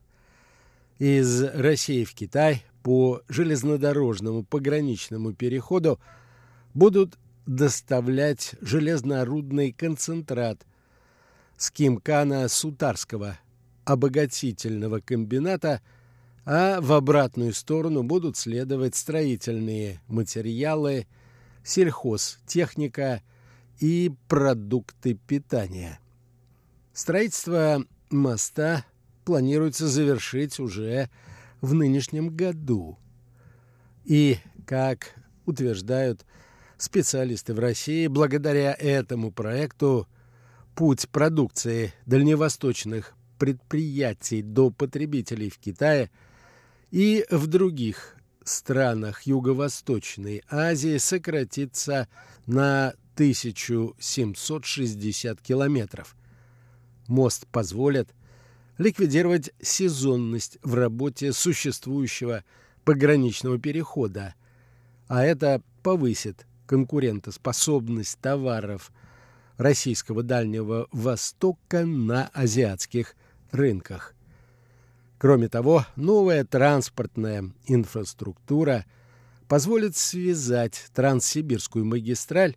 из 1.00 1.42
России 1.44 2.04
в 2.04 2.14
Китай 2.14 2.66
по 2.84 3.22
железнодорожному 3.30 4.44
пограничному 4.44 5.34
переходу 5.34 6.00
будут 6.74 7.18
доставлять 7.46 8.56
железнорудный 8.62 9.72
концентрат 9.72 10.66
с 11.58 11.72
Кимкана 11.72 12.48
Сутарского 12.48 13.40
обогатительного 13.86 15.00
комбината, 15.00 15.82
а 16.46 16.80
в 16.82 16.92
обратную 16.94 17.54
сторону 17.54 18.04
будут 18.04 18.38
следовать 18.38 18.96
строительные 18.96 20.02
материалы, 20.08 21.08
сельхозтехника 21.64 23.24
и 23.80 24.12
продукты 24.28 25.16
питания. 25.16 26.00
Строительство 26.94 27.84
моста 28.10 28.86
планируется 29.30 29.88
завершить 29.88 30.60
уже 30.60 31.10
в 31.62 31.76
нынешнем 31.76 32.36
году. 32.36 32.98
И, 34.04 34.40
как 34.66 35.14
утверждают 35.46 36.26
специалисты 36.80 37.54
в 37.54 37.60
России, 37.60 38.08
благодаря 38.08 38.74
этому 38.74 39.32
проекту 39.32 40.08
путь 40.74 41.08
продукции 41.10 41.94
дальневосточных 42.08 43.14
предприятий 43.38 44.42
до 44.42 44.72
потребителей 44.72 45.52
в 45.52 45.60
Китае 45.60 46.10
и 46.90 47.24
в 47.30 47.46
других 47.46 48.16
странах 48.44 49.28
Юго-Восточной 49.28 50.42
Азии 50.50 50.98
сократится 50.98 52.08
на 52.48 52.96
1760 53.14 55.40
километров. 55.40 56.16
Мост 57.08 57.46
позволит 57.46 58.10
ликвидировать 58.80 59.52
сезонность 59.62 60.58
в 60.64 60.74
работе 60.74 61.34
существующего 61.34 62.44
пограничного 62.86 63.60
перехода, 63.60 64.34
а 65.08 65.24
это 65.24 65.62
повысит 65.84 66.48
конкурентоспособность 66.66 68.18
товаров 68.20 68.92
российского 69.58 70.24
Дальнего 70.24 70.88
Востока 70.92 71.86
на 71.86 72.30
азиатских 72.34 73.16
рынках. 73.52 74.16
Кроме 75.18 75.50
того, 75.50 75.86
новая 75.98 76.46
транспортная 76.46 77.52
инфраструктура 77.68 78.86
позволит 79.50 79.98
связать 79.98 80.86
Транссибирскую 80.94 81.84
магистраль 81.84 82.56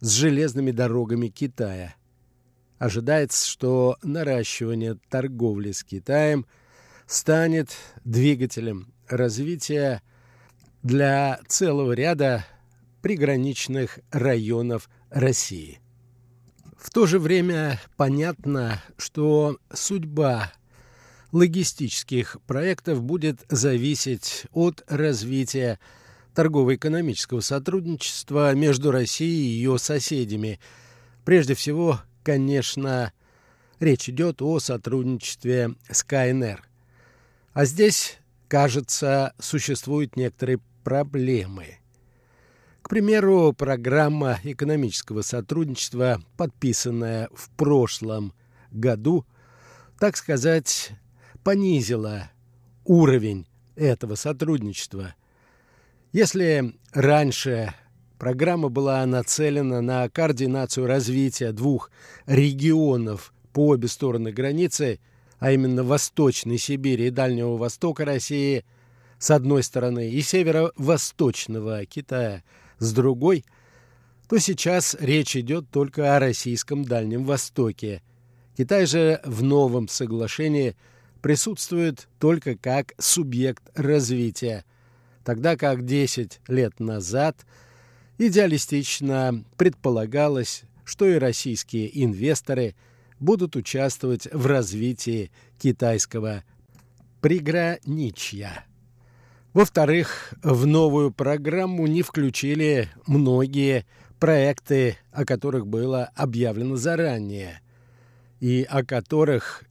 с 0.00 0.10
железными 0.10 0.72
дорогами 0.72 1.28
Китая– 1.28 1.94
Ожидается, 2.78 3.48
что 3.48 3.96
наращивание 4.02 4.98
торговли 5.08 5.72
с 5.72 5.82
Китаем 5.82 6.46
станет 7.06 7.70
двигателем 8.04 8.92
развития 9.08 10.02
для 10.82 11.40
целого 11.48 11.92
ряда 11.92 12.44
приграничных 13.00 14.00
районов 14.10 14.90
России. 15.10 15.80
В 16.76 16.90
то 16.90 17.06
же 17.06 17.18
время 17.18 17.80
понятно, 17.96 18.82
что 18.98 19.58
судьба 19.72 20.52
логистических 21.32 22.36
проектов 22.46 23.02
будет 23.02 23.44
зависеть 23.48 24.46
от 24.52 24.84
развития 24.86 25.78
торгово-экономического 26.34 27.40
сотрудничества 27.40 28.54
между 28.54 28.90
Россией 28.90 29.46
и 29.46 29.54
ее 29.54 29.78
соседями, 29.78 30.60
прежде 31.24 31.54
всего 31.54 32.00
конечно, 32.26 33.12
речь 33.78 34.08
идет 34.08 34.42
о 34.42 34.58
сотрудничестве 34.58 35.76
с 35.88 36.02
КНР. 36.02 36.60
А 37.52 37.64
здесь, 37.64 38.18
кажется, 38.48 39.32
существуют 39.38 40.16
некоторые 40.16 40.58
проблемы. 40.82 41.78
К 42.82 42.88
примеру, 42.88 43.52
программа 43.56 44.40
экономического 44.42 45.22
сотрудничества, 45.22 46.20
подписанная 46.36 47.28
в 47.32 47.48
прошлом 47.50 48.32
году, 48.72 49.24
так 50.00 50.16
сказать, 50.16 50.90
понизила 51.44 52.32
уровень 52.84 53.46
этого 53.76 54.16
сотрудничества. 54.16 55.14
Если 56.10 56.74
раньше 56.92 57.72
программа 58.18 58.68
была 58.68 59.04
нацелена 59.06 59.80
на 59.80 60.08
координацию 60.08 60.86
развития 60.86 61.52
двух 61.52 61.90
регионов 62.26 63.32
по 63.52 63.68
обе 63.68 63.88
стороны 63.88 64.32
границы, 64.32 65.00
а 65.38 65.52
именно 65.52 65.82
Восточной 65.82 66.58
Сибири 66.58 67.08
и 67.08 67.10
Дальнего 67.10 67.56
Востока 67.56 68.04
России 68.04 68.64
с 69.18 69.30
одной 69.30 69.62
стороны 69.62 70.10
и 70.10 70.20
северо-восточного 70.20 71.84
Китая 71.86 72.42
с 72.78 72.92
другой, 72.92 73.44
то 74.28 74.38
сейчас 74.38 74.96
речь 75.00 75.36
идет 75.36 75.70
только 75.70 76.16
о 76.16 76.20
российском 76.20 76.84
Дальнем 76.84 77.24
Востоке. 77.24 78.02
Китай 78.56 78.86
же 78.86 79.20
в 79.24 79.42
новом 79.42 79.88
соглашении– 79.88 80.76
присутствует 81.26 82.06
только 82.20 82.56
как 82.56 82.94
субъект 82.98 83.64
развития, 83.74 84.64
тогда 85.24 85.56
как 85.56 85.84
10 85.84 86.40
лет 86.46 86.78
назад 86.78 87.44
идеалистично 88.18 89.44
предполагалось, 89.56 90.62
что 90.84 91.06
и 91.06 91.14
российские 91.14 92.04
инвесторы 92.04 92.74
будут 93.18 93.56
участвовать 93.56 94.28
в 94.32 94.46
развитии 94.46 95.30
китайского 95.58 96.44
приграничья. 97.20 98.64
Во-вторых, 99.52 100.34
в 100.42 100.66
новую 100.66 101.12
программу 101.12 101.86
не 101.86 102.02
включили 102.02 102.90
многие 103.06 103.86
проекты, 104.18 104.98
о 105.12 105.24
которых 105.24 105.66
было 105.66 106.10
объявлено 106.14 106.76
заранее, 106.76 107.62
и 108.38 108.66
о 108.68 108.84
которых 108.84 109.64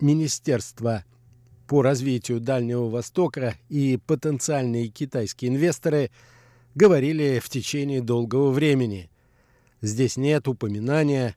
Министерства 0.00 1.04
по 1.68 1.82
развитию 1.82 2.40
Дальнего 2.40 2.88
Востока 2.88 3.54
и 3.68 3.98
потенциальные 4.04 4.88
китайские 4.88 5.52
инвесторы 5.52 6.10
говорили 6.74 7.38
в 7.38 7.48
течение 7.48 8.00
долгого 8.00 8.50
времени. 8.50 9.08
Здесь 9.82 10.16
нет 10.16 10.48
упоминания 10.48 11.36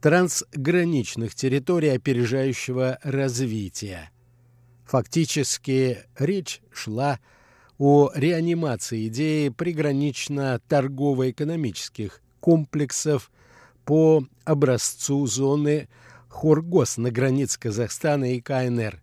трансграничных 0.00 1.34
территорий 1.34 1.90
опережающего 1.90 2.98
развития. 3.02 4.10
Фактически 4.84 5.98
речь 6.18 6.62
шла 6.72 7.20
о 7.78 8.10
реанимации 8.14 9.08
идеи 9.08 9.48
пригранично-торгово-экономических 9.48 12.20
комплексов 12.40 13.30
по 13.84 14.24
образцу 14.44 15.26
зоны 15.26 15.88
Хоргос 16.28 16.96
на 16.96 17.10
границе 17.10 17.58
Казахстана 17.58 18.34
и 18.34 18.40
КНР. 18.40 19.01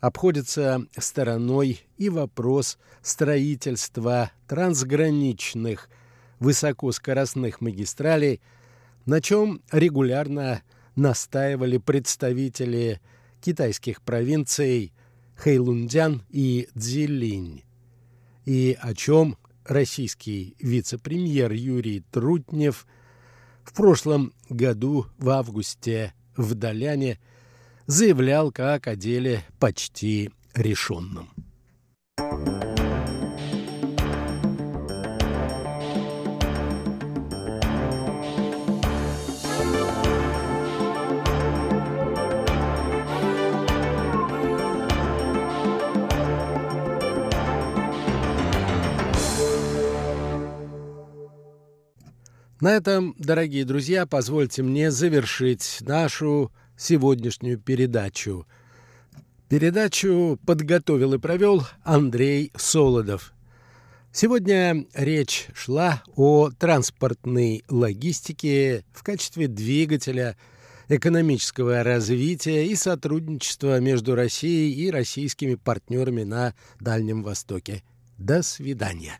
Обходится 0.00 0.86
стороной 0.96 1.82
и 1.98 2.08
вопрос 2.08 2.78
строительства 3.02 4.30
трансграничных 4.48 5.90
высокоскоростных 6.38 7.60
магистралей, 7.60 8.40
на 9.04 9.20
чем 9.20 9.60
регулярно 9.70 10.62
настаивали 10.96 11.76
представители 11.76 13.00
китайских 13.42 14.00
провинций 14.00 14.94
Хэйлунцзян 15.36 16.22
и 16.30 16.68
Цзилинь, 16.78 17.64
и 18.46 18.78
о 18.80 18.94
чем 18.94 19.36
российский 19.66 20.56
вице-премьер 20.58 21.52
Юрий 21.52 22.02
Трутнев 22.10 22.86
в 23.64 23.74
прошлом 23.74 24.32
году 24.48 25.06
в 25.18 25.28
августе 25.28 26.14
в 26.36 26.54
Доляне 26.54 27.18
заявлял 27.90 28.52
как 28.52 28.86
о 28.86 28.94
деле 28.94 29.42
почти 29.58 30.30
решенном. 30.54 31.28
На 52.60 52.76
этом, 52.76 53.16
дорогие 53.18 53.64
друзья, 53.64 54.06
позвольте 54.06 54.62
мне 54.62 54.92
завершить 54.92 55.78
нашу 55.80 56.52
сегодняшнюю 56.80 57.58
передачу. 57.58 58.46
Передачу 59.48 60.38
подготовил 60.46 61.14
и 61.14 61.18
провел 61.18 61.66
Андрей 61.82 62.52
Солодов. 62.56 63.34
Сегодня 64.12 64.86
речь 64.94 65.48
шла 65.54 66.02
о 66.16 66.50
транспортной 66.50 67.64
логистике 67.68 68.84
в 68.92 69.02
качестве 69.02 69.46
двигателя 69.46 70.36
экономического 70.88 71.84
развития 71.84 72.66
и 72.66 72.74
сотрудничества 72.74 73.78
между 73.78 74.14
Россией 74.14 74.72
и 74.72 74.90
российскими 74.90 75.54
партнерами 75.54 76.24
на 76.24 76.54
Дальнем 76.80 77.22
Востоке. 77.22 77.84
До 78.18 78.42
свидания. 78.42 79.18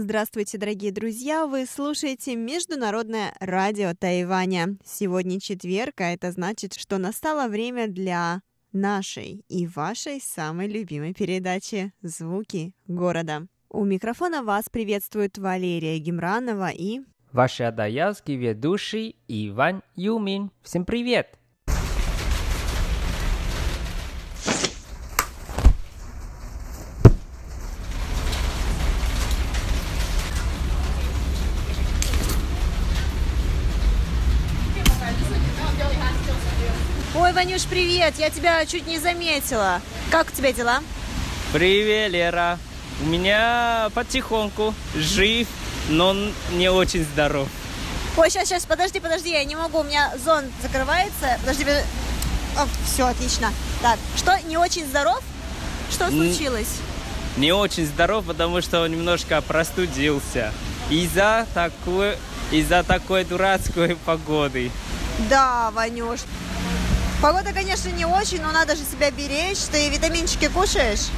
Здравствуйте, 0.00 0.58
дорогие 0.58 0.92
друзья! 0.92 1.44
Вы 1.44 1.66
слушаете 1.66 2.36
Международное 2.36 3.34
радио 3.40 3.94
Тайваня. 3.98 4.76
Сегодня 4.84 5.40
четверг, 5.40 6.00
а 6.00 6.12
это 6.12 6.30
значит, 6.30 6.74
что 6.74 6.98
настало 6.98 7.48
время 7.48 7.88
для 7.88 8.42
нашей 8.72 9.44
и 9.48 9.66
вашей 9.66 10.20
самой 10.20 10.68
любимой 10.68 11.14
передачи 11.14 11.92
«Звуки 12.00 12.72
города». 12.86 13.48
У 13.70 13.84
микрофона 13.84 14.44
вас 14.44 14.68
приветствует 14.70 15.36
Валерия 15.36 15.98
Гемранова 15.98 16.70
и... 16.70 17.00
Ваш 17.32 17.60
адаялский 17.60 18.36
ведущий 18.36 19.16
Иван 19.26 19.82
Юмин. 19.96 20.52
Всем 20.62 20.84
привет! 20.84 21.36
Ванюш, 37.38 37.66
привет! 37.66 38.14
Я 38.18 38.30
тебя 38.30 38.66
чуть 38.66 38.88
не 38.88 38.98
заметила. 38.98 39.80
Как 40.10 40.26
у 40.26 40.32
тебя 40.32 40.52
дела? 40.52 40.80
Привет, 41.52 42.10
Лера. 42.10 42.58
У 43.00 43.04
меня 43.04 43.90
потихоньку 43.94 44.74
жив, 44.96 45.46
но 45.88 46.16
не 46.54 46.68
очень 46.68 47.04
здоров. 47.04 47.46
Ой, 48.16 48.28
сейчас, 48.28 48.48
сейчас, 48.48 48.66
подожди, 48.66 48.98
подожди, 48.98 49.30
я 49.30 49.44
не 49.44 49.54
могу, 49.54 49.78
у 49.78 49.82
меня 49.84 50.12
зон 50.24 50.46
закрывается. 50.60 51.38
Подожди, 51.42 51.62
подожди. 51.62 51.86
О, 52.56 52.66
все, 52.84 53.06
отлично. 53.06 53.52
Так, 53.82 54.00
что, 54.16 54.36
не 54.48 54.56
очень 54.56 54.84
здоров? 54.84 55.22
Что 55.92 56.10
случилось? 56.10 56.78
Не 57.36 57.52
очень 57.52 57.86
здоров, 57.86 58.24
потому 58.24 58.60
что 58.62 58.84
немножко 58.88 59.40
простудился. 59.42 60.52
Из-за 60.90 61.46
такой, 61.54 62.16
из-за 62.50 62.82
такой 62.82 63.22
дурацкой 63.22 63.94
погоды. 63.94 64.72
Да, 65.30 65.70
Ванюш, 65.70 66.20
Погода, 67.20 67.52
конечно, 67.52 67.88
не 67.88 68.04
очень, 68.04 68.40
но 68.40 68.52
надо 68.52 68.76
же 68.76 68.82
себя 68.84 69.10
беречь. 69.10 69.58
Ты 69.72 69.88
витаминчики 69.88 70.46
кушаешь? 70.48 71.08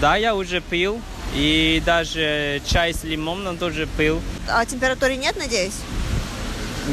Да, 0.00 0.14
я 0.14 0.36
уже 0.36 0.60
пил. 0.60 1.00
И 1.34 1.82
даже 1.84 2.62
чай 2.64 2.94
с 2.94 3.02
лимоном 3.02 3.58
тоже 3.58 3.88
пил. 3.98 4.22
А 4.48 4.64
температуры 4.64 5.16
нет, 5.16 5.36
надеюсь? 5.36 5.74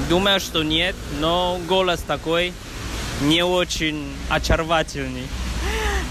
Думаю, 0.09 0.39
что 0.39 0.63
нет, 0.63 0.95
но 1.19 1.59
голос 1.67 2.01
такой 2.01 2.51
не 3.21 3.43
очень 3.43 4.11
очаровательный. 4.29 5.27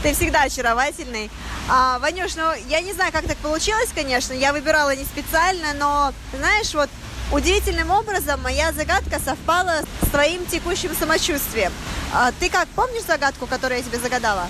Ты 0.03 0.15
всегда 0.15 0.43
очаровательный. 0.43 1.31
А, 1.69 1.99
Ванюш, 1.99 2.37
ну 2.37 2.45
я 2.69 2.81
не 2.81 2.93
знаю, 2.93 3.11
как 3.13 3.27
так 3.27 3.37
получилось, 3.39 3.91
конечно. 3.95 4.33
Я 4.33 4.53
выбирала 4.53 4.95
не 4.95 5.05
специально, 5.05 5.75
но 5.75 6.13
знаешь, 6.37 6.73
вот 6.75 6.91
удивительным 7.33 7.91
образом 7.91 8.41
моя 8.43 8.73
загадка 8.73 9.21
совпала 9.25 9.81
с 10.03 10.11
твоим 10.11 10.45
текущим 10.47 10.95
самочувствием. 10.95 11.73
А 12.13 12.33
ты 12.33 12.51
как, 12.51 12.69
помнишь 12.69 13.05
загадку, 13.05 13.47
которую 13.47 13.79
я 13.79 13.85
тебе 13.85 13.99
загадала? 13.99 14.49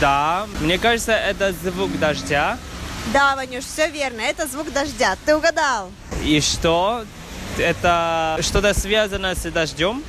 Да, 0.00 0.46
мне 0.60 0.78
кажется, 0.78 1.12
это 1.12 1.52
звук 1.52 1.98
дождя. 1.98 2.58
Да, 3.12 3.34
Ванюш, 3.34 3.64
все 3.64 3.88
верно. 3.88 4.20
Это 4.20 4.46
звук 4.46 4.72
дождя. 4.72 5.16
Ты 5.24 5.34
угадал. 5.34 5.90
И 6.22 6.40
что? 6.40 7.04
Это 7.58 8.38
что-то 8.40 8.78
связано 8.78 9.34
с 9.34 9.42
дождем? 9.50 10.04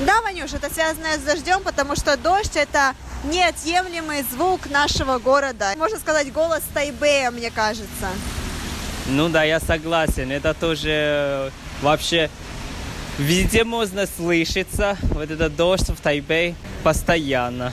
Да, 0.00 0.20
Ванюш, 0.20 0.52
это 0.52 0.72
связано 0.72 1.14
с 1.14 1.20
дождем, 1.20 1.62
потому 1.62 1.96
что 1.96 2.16
дождь 2.16 2.56
это 2.56 2.94
неотъемлемый 3.24 4.24
звук 4.30 4.68
нашего 4.68 5.18
города. 5.18 5.72
Можно 5.76 5.98
сказать, 5.98 6.32
голос 6.32 6.62
Тайбэя, 6.74 7.30
мне 7.30 7.50
кажется. 7.50 8.08
Ну 9.08 9.28
да, 9.28 9.44
я 9.44 9.60
согласен. 9.60 10.32
Это 10.32 10.52
тоже 10.52 11.52
вообще 11.80 12.28
везде 13.18 13.62
можно 13.64 14.06
слышаться. 14.06 14.96
Вот 15.10 15.30
этот 15.30 15.54
дождь 15.54 15.88
в 15.88 16.00
Тайбэй 16.00 16.56
постоянно. 16.82 17.72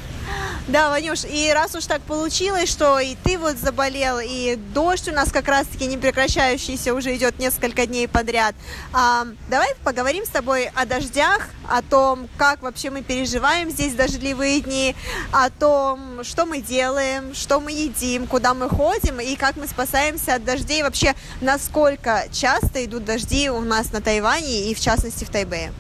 Да, 0.70 0.90
Ванюш, 0.90 1.26
и 1.26 1.52
раз 1.54 1.76
уж 1.76 1.86
так 1.88 2.02
получилось, 2.04 2.70
что 2.70 2.98
и 2.98 3.16
ты 3.22 3.38
вот 3.38 3.58
заболел, 3.58 4.20
и 4.24 4.56
дождь 4.56 5.10
у 5.10 5.12
нас 5.12 5.30
как 5.30 5.50
раз-таки 5.50 5.88
не 5.88 5.98
прекращающийся 5.98 6.94
уже 6.94 7.14
идет 7.18 7.38
несколько 7.38 7.86
дней 7.86 8.08
подряд, 8.08 8.56
а, 8.94 9.28
давай 9.50 9.76
поговорим 9.84 10.26
с 10.26 10.30
тобой 10.30 10.70
о 10.74 10.86
дождях, 10.86 11.50
о 11.70 11.82
том, 11.82 12.30
как 12.38 12.62
вообще 12.62 12.92
мы 12.92 13.02
переживаем 13.02 13.72
здесь 13.72 13.94
дождливые 13.94 14.62
дни, 14.62 14.96
о 15.34 15.50
том, 15.50 16.24
что 16.24 16.46
мы 16.46 16.62
делаем, 16.62 17.36
что 17.36 17.60
мы 17.60 17.74
едим, 17.74 18.26
куда 18.26 18.54
мы 18.54 18.70
ходим 18.70 19.20
и 19.20 19.36
как 19.36 19.58
мы 19.58 19.68
спасаемся 19.68 20.36
от 20.36 20.46
дождей, 20.46 20.82
вообще 20.82 21.14
насколько 21.42 22.24
часто 22.32 22.86
идут 22.86 23.04
дожди 23.04 23.50
у 23.50 23.60
нас 23.60 23.92
на 23.92 24.00
Тайване 24.00 24.72
и 24.72 24.74
в 24.74 24.80
частности 24.80 25.26
в 25.26 25.30
Тайбэе. 25.30 25.74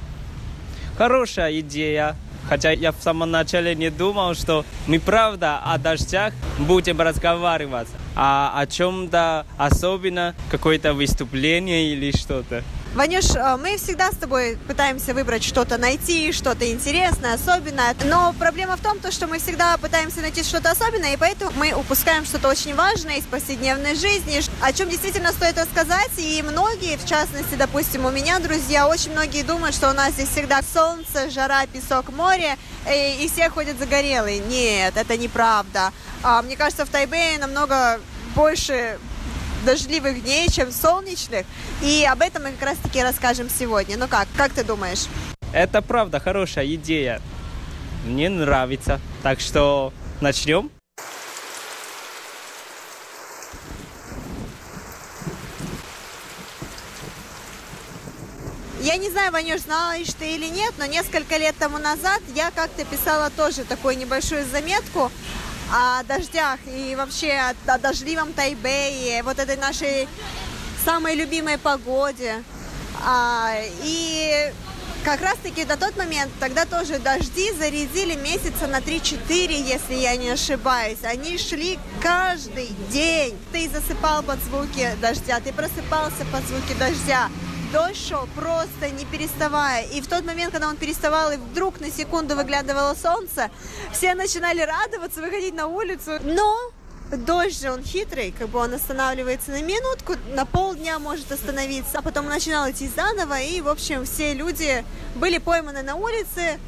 Хорошая 0.97 1.61
идея. 1.61 2.17
Хотя 2.47 2.71
я 2.71 2.91
в 2.91 3.01
самом 3.01 3.31
начале 3.31 3.75
не 3.75 3.89
думал, 3.89 4.35
что 4.35 4.65
мы 4.87 4.99
правда 4.99 5.59
о 5.63 5.77
дождях 5.77 6.33
будем 6.59 7.01
разговаривать, 7.01 7.87
а 8.15 8.53
о 8.55 8.67
чем-то 8.67 9.45
особенно, 9.57 10.35
какое-то 10.51 10.93
выступление 10.93 11.93
или 11.93 12.11
что-то. 12.15 12.63
Ванюш, 12.95 13.31
э, 13.35 13.57
мы 13.57 13.77
всегда 13.77 14.11
с 14.11 14.15
тобой 14.17 14.55
пытаемся 14.67 15.15
выбрать 15.15 15.43
что-то 15.43 15.79
найти, 15.79 16.31
что-то 16.31 16.71
интересное, 16.71 17.33
особенное. 17.33 17.95
Но 18.05 18.35
проблема 18.37 18.77
в 18.77 18.81
том, 18.81 18.99
что 19.11 19.25
мы 19.25 19.39
всегда 19.39 19.77
пытаемся 19.77 20.21
найти 20.21 20.43
что-то 20.43 20.69
особенное, 20.69 21.13
и 21.13 21.17
поэтому 21.17 21.51
мы 21.55 21.73
упускаем 21.73 22.23
что-то 22.23 22.49
очень 22.49 22.75
важное 22.75 23.17
из 23.17 23.23
повседневной 23.23 23.95
жизни, 23.95 24.39
о 24.61 24.71
чем 24.73 24.89
действительно 24.89 25.31
стоит 25.31 25.57
рассказать. 25.57 26.11
И 26.17 26.43
многие, 26.43 26.97
в 26.97 27.05
частности, 27.05 27.55
допустим, 27.55 28.05
у 28.05 28.11
меня 28.11 28.37
друзья, 28.37 28.87
очень 28.87 29.13
многие 29.13 29.41
думают, 29.41 29.75
что 29.75 29.89
у 29.89 29.93
нас 29.93 30.11
здесь 30.11 30.29
всегда 30.29 30.61
солнце, 30.61 31.31
жара, 31.31 31.65
песок, 31.65 32.11
море, 32.11 32.57
и, 32.87 33.25
и 33.25 33.27
все 33.27 33.49
ходят 33.49 33.79
загорелые. 33.79 34.37
Нет, 34.37 34.95
это 34.97 35.17
неправда. 35.17 35.91
А, 36.21 36.43
мне 36.43 36.55
кажется, 36.55 36.85
в 36.85 36.89
Тайбэе 36.89 37.39
намного 37.39 37.99
больше 38.35 38.99
дождливых 39.63 40.23
дней, 40.23 40.49
чем 40.49 40.71
солнечных. 40.71 41.45
И 41.81 42.05
об 42.09 42.21
этом 42.21 42.43
мы 42.43 42.51
как 42.51 42.69
раз-таки 42.69 43.01
расскажем 43.01 43.49
сегодня. 43.49 43.97
Ну 43.97 44.07
как, 44.07 44.27
как 44.35 44.51
ты 44.53 44.63
думаешь? 44.63 45.05
Это 45.51 45.81
правда 45.81 46.19
хорошая 46.19 46.65
идея. 46.75 47.21
Мне 48.05 48.29
нравится. 48.29 48.99
Так 49.21 49.39
что 49.39 49.93
начнем. 50.21 50.69
Я 58.81 58.97
не 58.97 59.09
знаю, 59.09 59.31
Ванюш, 59.31 59.61
знаешь 59.61 60.13
ты 60.19 60.35
или 60.35 60.47
нет, 60.47 60.73
но 60.77 60.85
несколько 60.85 61.37
лет 61.37 61.55
тому 61.57 61.77
назад 61.77 62.21
я 62.35 62.51
как-то 62.51 62.83
писала 62.83 63.29
тоже 63.29 63.63
такую 63.63 63.97
небольшую 63.97 64.45
заметку 64.45 65.09
о 65.73 66.03
дождях 66.03 66.59
и 66.67 66.95
вообще 66.95 67.33
о, 67.33 67.73
о 67.73 67.79
дождливом 67.79 68.31
Тайбэе, 68.33 69.23
вот 69.23 69.39
этой 69.39 69.57
нашей 69.57 70.07
самой 70.85 71.15
любимой 71.15 71.57
погоде. 71.57 72.43
А, 73.03 73.55
и 73.81 74.53
как 75.03 75.21
раз-таки 75.21 75.65
до 75.65 75.75
тот 75.75 75.97
момент, 75.97 76.31
тогда 76.39 76.65
тоже 76.65 76.99
дожди 76.99 77.51
зарядили 77.53 78.13
месяца 78.13 78.67
на 78.67 78.81
3-4, 78.81 79.17
если 79.51 79.95
я 79.95 80.15
не 80.15 80.29
ошибаюсь. 80.29 81.03
Они 81.03 81.39
шли 81.39 81.79
каждый 82.03 82.67
день. 82.91 83.35
Ты 83.51 83.67
засыпал 83.67 84.21
под 84.21 84.39
звуки 84.43 84.87
дождя, 85.01 85.39
ты 85.39 85.51
просыпался 85.51 86.23
под 86.31 86.47
звуки 86.47 86.77
дождя 86.77 87.29
дождь 87.73 88.07
шел 88.07 88.27
просто 88.35 88.91
не 88.91 89.03
переставая. 89.05 89.85
И 89.87 89.99
в 89.99 90.07
тот 90.07 90.23
момент, 90.23 90.51
когда 90.51 90.69
он 90.69 90.77
переставал, 90.77 91.31
и 91.31 91.37
вдруг 91.37 91.81
на 91.81 91.89
секунду 91.89 92.35
выглядывало 92.35 92.93
солнце, 92.93 93.49
все 93.91 94.13
начинали 94.13 94.61
радоваться, 94.61 95.21
выходить 95.21 95.55
на 95.55 95.65
улицу. 95.65 96.11
Но 96.23 96.71
дождь 97.11 97.59
же 97.59 97.71
он 97.71 97.83
хитрый, 97.83 98.31
как 98.31 98.49
бы 98.49 98.59
он 98.59 98.75
останавливается 98.75 99.51
на 99.51 99.63
минутку, 99.63 100.13
на 100.35 100.45
полдня 100.45 100.99
может 100.99 101.31
остановиться, 101.31 101.97
а 101.97 102.01
потом 102.03 102.27
начинал 102.27 102.69
идти 102.69 102.87
заново, 102.87 103.41
и, 103.41 103.59
в 103.61 103.67
общем, 103.67 104.05
все 104.05 104.33
люди 104.33 104.85
были 105.15 105.39
пойманы 105.39 105.81
на 105.81 105.95
улице, 105.95 106.59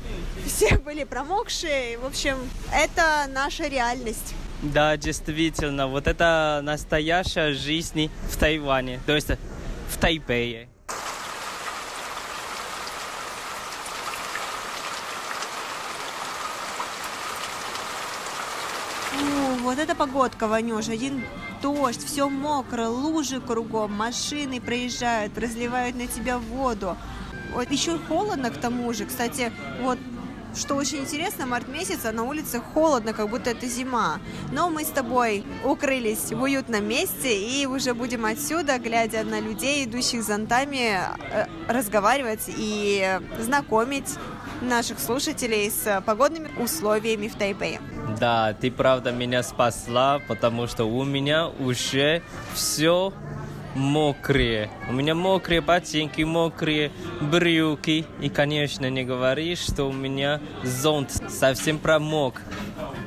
все 0.46 0.78
были 0.86 1.04
промокшие, 1.04 2.00
в 2.00 2.06
общем, 2.06 2.38
это 2.74 3.28
наша 3.30 3.68
реальность. 3.68 4.34
Да, 4.62 4.98
действительно, 4.98 5.88
вот 5.88 6.08
это 6.08 6.62
настоящая 6.64 7.54
жизнь 7.54 8.10
в 8.32 8.38
Тайване, 8.38 9.00
то 9.06 9.14
есть 9.14 9.30
в 9.90 9.98
Тайпее. 10.00 10.68
Вот 19.66 19.80
эта 19.80 19.96
погодка, 19.96 20.48
Ванюш, 20.48 20.90
один 20.90 21.24
дождь, 21.62 22.06
все 22.06 22.30
мокро, 22.30 22.88
лужи 22.88 23.42
кругом, 23.42 23.94
машины 23.94 24.62
проезжают, 24.62 25.38
разливают 25.40 25.96
на 25.96 26.06
тебя 26.06 26.38
воду. 26.38 26.96
Вот 27.54 27.72
еще 27.72 27.98
холодно 27.98 28.52
к 28.52 28.58
тому 28.58 28.94
же. 28.94 29.06
Кстати, 29.06 29.52
вот 29.82 29.98
что 30.56 30.76
очень 30.76 31.00
интересно, 31.00 31.48
март 31.48 31.68
месяц, 31.68 32.06
а 32.06 32.12
на 32.12 32.24
улице 32.24 32.62
холодно, 32.62 33.14
как 33.14 33.30
будто 33.30 33.50
это 33.50 33.66
зима. 33.66 34.20
Но 34.52 34.70
мы 34.70 34.84
с 34.84 34.90
тобой 34.90 35.44
укрылись 35.64 36.32
в 36.32 36.42
уютном 36.42 36.88
месте 36.88 37.36
и 37.36 37.66
уже 37.66 37.96
будем 37.96 38.24
отсюда, 38.26 38.78
глядя 38.78 39.24
на 39.24 39.40
людей, 39.40 39.84
идущих 39.86 40.24
зонтами, 40.24 41.00
э, 41.32 41.48
разговаривать 41.68 42.44
и 42.48 43.20
знакомить 43.40 44.16
наших 44.66 45.00
слушателей 45.00 45.70
с 45.70 46.02
погодными 46.06 46.50
условиями 46.60 47.28
в 47.28 47.36
Тайбэе. 47.36 47.80
Да, 48.20 48.54
ты 48.54 48.72
правда 48.72 49.12
меня 49.12 49.44
спасла, 49.44 50.20
потому 50.28 50.68
что 50.68 50.86
у 50.86 51.04
меня 51.04 51.48
уже 51.48 52.22
все 52.54 53.14
мокрые. 53.76 54.70
У 54.90 54.94
меня 54.94 55.16
мокрые 55.16 55.62
ботинки, 55.62 56.22
мокрые 56.22 56.92
брюки. 57.22 58.06
И, 58.22 58.30
конечно, 58.30 58.90
не 58.90 59.04
говори, 59.04 59.56
что 59.56 59.86
у 59.86 59.94
меня 59.94 60.40
зонт 60.64 61.12
совсем 61.30 61.78
промок. 61.78 62.42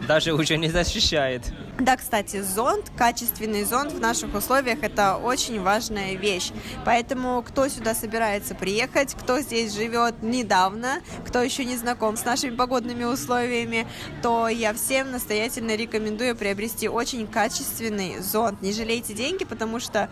Даже 0.08 0.32
уже 0.32 0.56
не 0.56 0.70
защищает. 0.70 1.42
Да, 1.78 1.96
кстати, 1.96 2.40
зонт, 2.40 2.90
качественный 2.96 3.62
зонт 3.62 3.92
в 3.92 4.00
наших 4.00 4.34
условиях– 4.34 4.78
это 4.82 5.16
очень 5.16 5.62
важная 5.62 6.14
вещь. 6.14 6.50
Поэтому 6.84 7.42
кто 7.42 7.68
сюда 7.68 7.94
собирается 7.94 8.54
приехать, 8.56 9.14
кто 9.14 9.38
здесь 9.40 9.74
живет 9.74 10.22
недавно, 10.22 11.02
кто 11.26 11.42
еще 11.42 11.64
не 11.64 11.76
знаком 11.76 12.16
с 12.16 12.24
нашими 12.24 12.56
погодными 12.56 13.04
условиями, 13.04 13.86
то 14.22 14.48
я 14.48 14.72
всем 14.72 15.12
настоятельно 15.12 15.76
рекомендую 15.76 16.34
приобрести 16.34 16.88
очень 16.88 17.26
качественный 17.26 18.18
зонт. 18.20 18.62
Не 18.62 18.72
жалейте 18.72 19.14
деньги, 19.14 19.44
потому 19.44 19.78
что, 19.78 20.10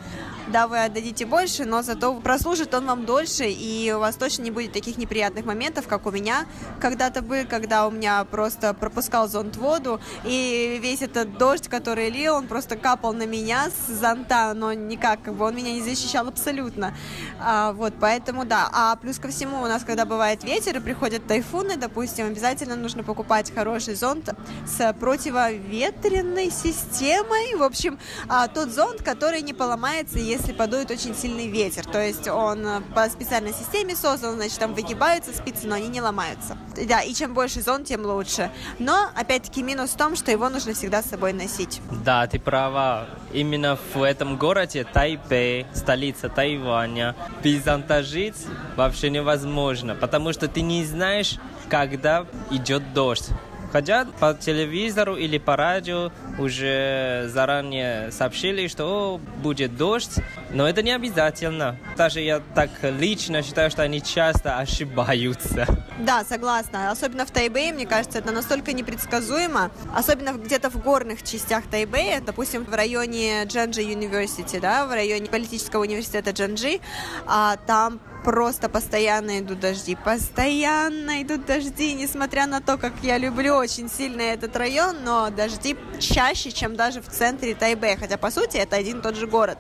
да, 0.48 0.68
вы 0.68 0.84
отдадите 0.84 1.26
больше, 1.26 1.64
но 1.64 1.82
зато 1.82 2.14
прослужит 2.14 2.74
он 2.74 2.86
вам 2.86 3.06
дольше, 3.06 3.48
и 3.48 3.90
у 3.92 3.98
вас 3.98 4.14
точно 4.16 4.42
не 4.42 4.50
будет 4.50 4.72
таких 4.72 4.98
неприятных 4.98 5.46
моментов, 5.46 5.88
как 5.88 6.06
у 6.06 6.12
меня 6.12 6.46
когда-то 6.80 7.22
был, 7.22 7.44
когда 7.48 7.88
у 7.88 7.90
меня 7.90 8.22
просто 8.24 8.72
пропускал 8.74 9.28
зонт 9.28 9.56
воду, 9.56 9.85
и 10.24 10.78
весь 10.82 11.02
этот 11.02 11.38
дождь 11.38 11.68
который 11.68 12.08
лил, 12.08 12.36
он 12.36 12.46
просто 12.46 12.76
капал 12.76 13.12
на 13.12 13.26
меня 13.26 13.68
с 13.68 13.92
зонта, 13.92 14.52
но 14.54 14.72
никак, 14.72 15.22
как 15.22 15.34
бы 15.34 15.44
он 15.44 15.54
меня 15.54 15.72
не 15.72 15.82
защищал 15.82 16.26
абсолютно. 16.26 16.94
А, 17.38 17.72
вот, 17.72 17.92
поэтому 18.00 18.44
да. 18.44 18.68
А 18.72 18.96
плюс 18.96 19.18
ко 19.18 19.28
всему 19.28 19.62
у 19.62 19.66
нас, 19.66 19.84
когда 19.84 20.04
бывает 20.04 20.42
ветер 20.42 20.78
и 20.78 20.80
приходят 20.80 21.26
тайфуны, 21.26 21.76
допустим, 21.76 22.26
обязательно 22.26 22.76
нужно 22.76 23.02
покупать 23.02 23.54
хороший 23.54 23.94
зонт 23.94 24.30
с 24.66 24.92
противоветренной 24.94 26.50
системой. 26.50 27.54
В 27.56 27.62
общем, 27.62 27.98
а, 28.28 28.48
тот 28.48 28.70
зонт, 28.70 29.02
который 29.02 29.42
не 29.42 29.52
поломается, 29.52 30.18
если 30.18 30.52
подует 30.52 30.90
очень 30.90 31.14
сильный 31.14 31.48
ветер. 31.48 31.84
То 31.84 32.02
есть 32.02 32.26
он 32.26 32.66
по 32.94 33.08
специальной 33.10 33.52
системе 33.52 33.94
создан, 33.94 34.36
значит, 34.36 34.58
там 34.58 34.72
выгибаются 34.72 35.32
спицы, 35.36 35.66
но 35.66 35.74
они 35.74 35.88
не 35.88 36.00
ломаются. 36.00 36.56
Да, 36.88 37.02
и 37.02 37.12
чем 37.12 37.34
больше 37.34 37.60
зонт, 37.60 37.86
тем 37.86 38.06
лучше. 38.06 38.50
Но, 38.78 39.10
опять-таки, 39.14 39.62
минус 39.62 39.75
в 39.84 39.96
том, 39.96 40.16
что 40.16 40.30
его 40.30 40.48
нужно 40.48 40.72
всегда 40.72 41.02
с 41.02 41.06
собой 41.06 41.32
носить. 41.32 41.80
Да, 42.04 42.26
ты 42.26 42.38
права. 42.38 43.06
Именно 43.32 43.78
в 43.94 44.02
этом 44.02 44.38
городе 44.38 44.84
Тайпей, 44.84 45.66
столица 45.74 46.28
Тайваня, 46.28 47.14
без 47.42 47.64
зонта 47.64 48.02
жить 48.02 48.46
вообще 48.76 49.10
невозможно, 49.10 49.94
потому 49.94 50.32
что 50.32 50.48
ты 50.48 50.62
не 50.62 50.84
знаешь, 50.84 51.38
когда 51.68 52.26
идет 52.50 52.94
дождь. 52.94 53.28
Хотя 53.72 54.04
по 54.04 54.34
телевизору 54.34 55.16
или 55.16 55.38
по 55.38 55.56
радио 55.56 56.10
уже 56.38 57.28
заранее 57.28 58.10
сообщили, 58.10 58.68
что 58.68 59.20
будет 59.42 59.76
дождь, 59.76 60.18
но 60.50 60.68
это 60.68 60.82
не 60.82 60.92
обязательно. 60.92 61.76
Даже 61.96 62.20
я 62.20 62.40
так 62.54 62.70
лично 62.82 63.42
считаю, 63.42 63.70
что 63.70 63.82
они 63.82 64.02
часто 64.02 64.58
ошибаются. 64.58 65.66
Да, 65.98 66.24
согласна. 66.24 66.90
Особенно 66.90 67.24
в 67.24 67.30
Тайбэе, 67.30 67.72
мне 67.72 67.86
кажется, 67.86 68.18
это 68.18 68.32
настолько 68.32 68.72
непредсказуемо. 68.72 69.70
Особенно 69.94 70.32
где-то 70.32 70.70
в 70.70 70.82
горных 70.82 71.22
частях 71.22 71.64
Тайбэя, 71.70 72.20
допустим, 72.20 72.64
в 72.64 72.74
районе 72.74 73.44
Джанджи 73.44 73.82
University, 73.82 74.60
да, 74.60 74.86
в 74.86 74.92
районе 74.92 75.26
политического 75.26 75.82
университета 75.82 76.30
Джанджи, 76.30 76.80
а 77.26 77.56
там 77.66 78.00
просто 78.26 78.68
постоянно 78.68 79.38
идут 79.38 79.60
дожди, 79.60 79.94
постоянно 79.94 81.22
идут 81.22 81.46
дожди, 81.46 81.94
несмотря 81.94 82.48
на 82.48 82.60
то, 82.60 82.76
как 82.76 82.92
я 83.02 83.18
люблю 83.18 83.54
очень 83.54 83.88
сильно 83.88 84.20
этот 84.20 84.56
район, 84.56 85.04
но 85.04 85.30
дожди 85.30 85.76
чаще, 86.00 86.50
чем 86.50 86.74
даже 86.74 87.00
в 87.00 87.06
центре 87.06 87.54
Тайбэя, 87.54 87.96
хотя 87.96 88.18
по 88.18 88.32
сути 88.32 88.56
это 88.56 88.74
один 88.74 88.98
и 88.98 89.02
тот 89.02 89.14
же 89.14 89.28
город. 89.28 89.58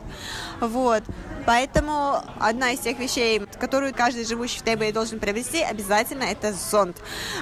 Вот. 0.60 1.04
Поэтому 1.46 2.24
одна 2.40 2.72
из 2.72 2.80
тех 2.80 2.98
вещей, 2.98 3.40
которую 3.60 3.94
каждый 3.94 4.24
живущий 4.24 4.58
в 4.58 4.62
Тайбэе 4.62 4.92
должен 4.92 5.20
приобрести, 5.20 5.62
обязательно 5.62 6.24
это 6.24 6.52
зонт. 6.52 6.96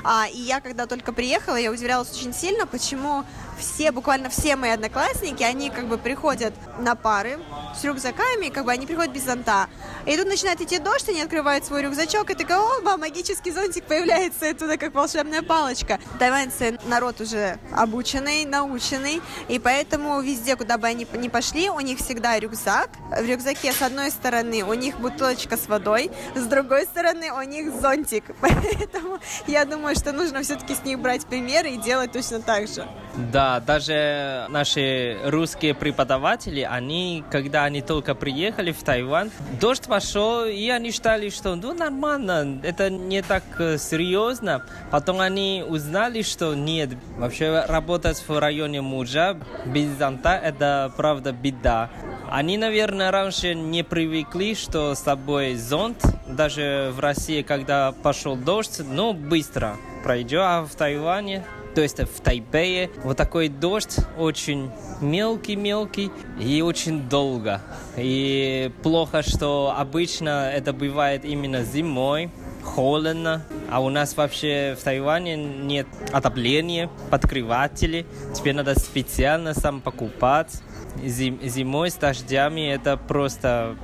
А, 0.04 0.26
и 0.28 0.38
я, 0.38 0.60
когда 0.60 0.84
только 0.84 1.14
приехала, 1.14 1.56
я 1.56 1.70
удивлялась 1.72 2.12
очень 2.12 2.34
сильно, 2.34 2.66
почему 2.66 3.24
все, 3.58 3.92
буквально 3.92 4.28
все 4.28 4.56
мои 4.56 4.70
одноклассники, 4.70 5.42
они 5.42 5.70
как 5.70 5.86
бы 5.86 5.98
приходят 5.98 6.54
на 6.78 6.94
пары 6.94 7.38
с 7.78 7.84
рюкзаками, 7.84 8.48
как 8.48 8.64
бы 8.64 8.72
они 8.72 8.86
приходят 8.86 9.12
без 9.12 9.24
зонта. 9.24 9.68
И 10.06 10.16
тут 10.16 10.26
начинает 10.26 10.60
идти 10.60 10.78
дождь, 10.78 11.08
они 11.08 11.22
открывают 11.22 11.64
свой 11.64 11.82
рюкзачок, 11.82 12.30
и 12.30 12.34
такой, 12.34 12.56
оба, 12.56 12.96
магический 12.96 13.50
зонтик 13.50 13.84
появляется 13.84 14.50
оттуда, 14.50 14.76
как 14.76 14.94
волшебная 14.94 15.42
палочка. 15.42 15.98
Тайваньцы 16.18 16.78
народ 16.86 17.20
уже 17.20 17.58
обученный, 17.72 18.44
наученный, 18.44 19.22
и 19.48 19.58
поэтому 19.58 20.20
везде, 20.20 20.56
куда 20.56 20.78
бы 20.78 20.86
они 20.86 21.06
ни 21.14 21.28
пошли, 21.28 21.70
у 21.70 21.80
них 21.80 21.98
всегда 21.98 22.38
рюкзак. 22.38 22.90
В 23.10 23.24
рюкзаке 23.24 23.72
с 23.72 23.82
одной 23.82 24.10
стороны 24.10 24.62
у 24.62 24.74
них 24.74 24.98
бутылочка 24.98 25.56
с 25.56 25.68
водой, 25.68 26.10
с 26.34 26.44
другой 26.44 26.84
стороны 26.84 27.32
у 27.32 27.42
них 27.42 27.72
зонтик. 27.80 28.24
Поэтому 28.40 29.18
я 29.46 29.64
думаю, 29.64 29.94
что 29.94 30.12
нужно 30.12 30.42
все-таки 30.42 30.74
с 30.74 30.84
них 30.84 30.98
брать 30.98 31.26
примеры 31.26 31.70
и 31.70 31.76
делать 31.76 32.12
точно 32.12 32.40
так 32.40 32.68
же. 32.68 32.86
Да, 33.16 33.43
даже 33.66 34.46
наши 34.48 35.18
русские 35.24 35.74
преподаватели, 35.74 36.60
они, 36.60 37.24
когда 37.30 37.64
они 37.64 37.82
только 37.82 38.14
приехали 38.14 38.72
в 38.72 38.82
Тайвань, 38.82 39.30
дождь 39.60 39.86
пошел, 39.86 40.44
и 40.44 40.68
они 40.68 40.90
считали, 40.90 41.30
что 41.30 41.54
ну 41.54 41.72
нормально, 41.74 42.60
это 42.62 42.90
не 42.90 43.22
так 43.22 43.42
э, 43.58 43.78
серьезно. 43.78 44.64
Потом 44.90 45.20
они 45.20 45.64
узнали, 45.66 46.22
что 46.22 46.54
нет, 46.54 46.90
вообще 47.16 47.64
работать 47.66 48.22
в 48.26 48.38
районе 48.38 48.80
мужа 48.80 49.36
без 49.66 49.88
зонта 49.98 50.34
это 50.36 50.92
правда 50.96 51.32
беда. 51.32 51.90
Они, 52.30 52.56
наверное, 52.56 53.10
раньше 53.10 53.54
не 53.54 53.82
привыкли, 53.82 54.54
что 54.54 54.94
с 54.94 55.00
собой 55.00 55.54
зонт, 55.54 56.02
даже 56.26 56.90
в 56.94 57.00
России, 57.00 57.42
когда 57.42 57.92
пошел 57.92 58.36
дождь, 58.36 58.80
ну, 58.84 59.12
быстро 59.12 59.76
пройдет, 60.02 60.40
а 60.42 60.62
в 60.64 60.74
Тайване 60.74 61.44
то 61.74 61.82
есть 61.82 61.98
в 61.98 62.20
Тайбэе 62.20 62.90
вот 63.02 63.16
такой 63.16 63.48
дождь 63.48 63.98
очень 64.16 64.70
мелкий-мелкий 65.00 66.10
и 66.40 66.62
очень 66.62 67.08
долго. 67.08 67.60
И 67.96 68.70
плохо, 68.82 69.22
что 69.22 69.74
обычно 69.76 70.50
это 70.52 70.72
бывает 70.72 71.24
именно 71.24 71.64
зимой, 71.64 72.30
холодно, 72.62 73.44
а 73.70 73.80
у 73.80 73.88
нас 73.90 74.16
вообще 74.16 74.76
в 74.78 74.82
Тайване 74.82 75.36
нет 75.36 75.86
отопления, 76.12 76.90
подкрывателей. 77.10 78.06
Теперь 78.34 78.54
надо 78.54 78.78
специально 78.78 79.54
сам 79.54 79.80
покупать. 79.80 80.62
Зим, 81.04 81.40
зимой 81.42 81.90
с 81.90 81.94
дождями 81.94 82.72
это 82.72 82.96
просто 82.96 83.76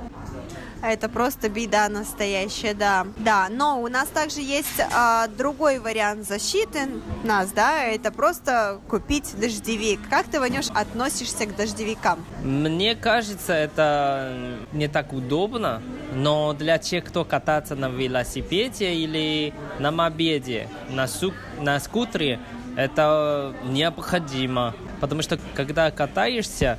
это 0.81 1.09
просто 1.09 1.49
беда 1.49 1.89
настоящая, 1.89 2.73
да. 2.73 3.07
Да, 3.17 3.47
но 3.49 3.81
у 3.81 3.87
нас 3.87 4.07
также 4.09 4.41
есть 4.41 4.81
а, 4.93 5.27
другой 5.27 5.79
вариант 5.79 6.27
защиты 6.27 6.89
нас, 7.23 7.51
да, 7.51 7.83
это 7.83 8.11
просто 8.11 8.79
купить 8.89 9.33
дождевик. 9.39 9.99
Как 10.09 10.25
ты, 10.27 10.39
Ванюш, 10.39 10.67
относишься 10.73 11.45
к 11.45 11.55
дождевикам? 11.55 12.23
Мне 12.43 12.95
кажется, 12.95 13.53
это 13.53 14.35
не 14.73 14.87
так 14.87 15.13
удобно, 15.13 15.81
но 16.13 16.53
для 16.53 16.77
тех, 16.77 17.05
кто 17.05 17.25
катается 17.25 17.75
на 17.75 17.89
велосипеде 17.89 18.93
или 18.93 19.53
на 19.79 19.91
мобеде, 19.91 20.67
на, 20.89 21.07
су 21.07 21.33
на 21.59 21.79
скутере, 21.79 22.39
это 22.75 23.53
необходимо. 23.63 24.73
Потому 24.99 25.21
что 25.21 25.39
когда 25.55 25.91
катаешься, 25.91 26.77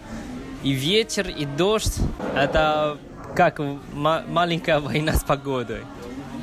и 0.62 0.72
ветер, 0.72 1.28
и 1.28 1.44
дождь, 1.44 1.98
это 2.36 2.96
как 3.34 3.60
маленькая 3.94 4.80
война 4.80 5.14
с 5.14 5.24
погодой. 5.24 5.82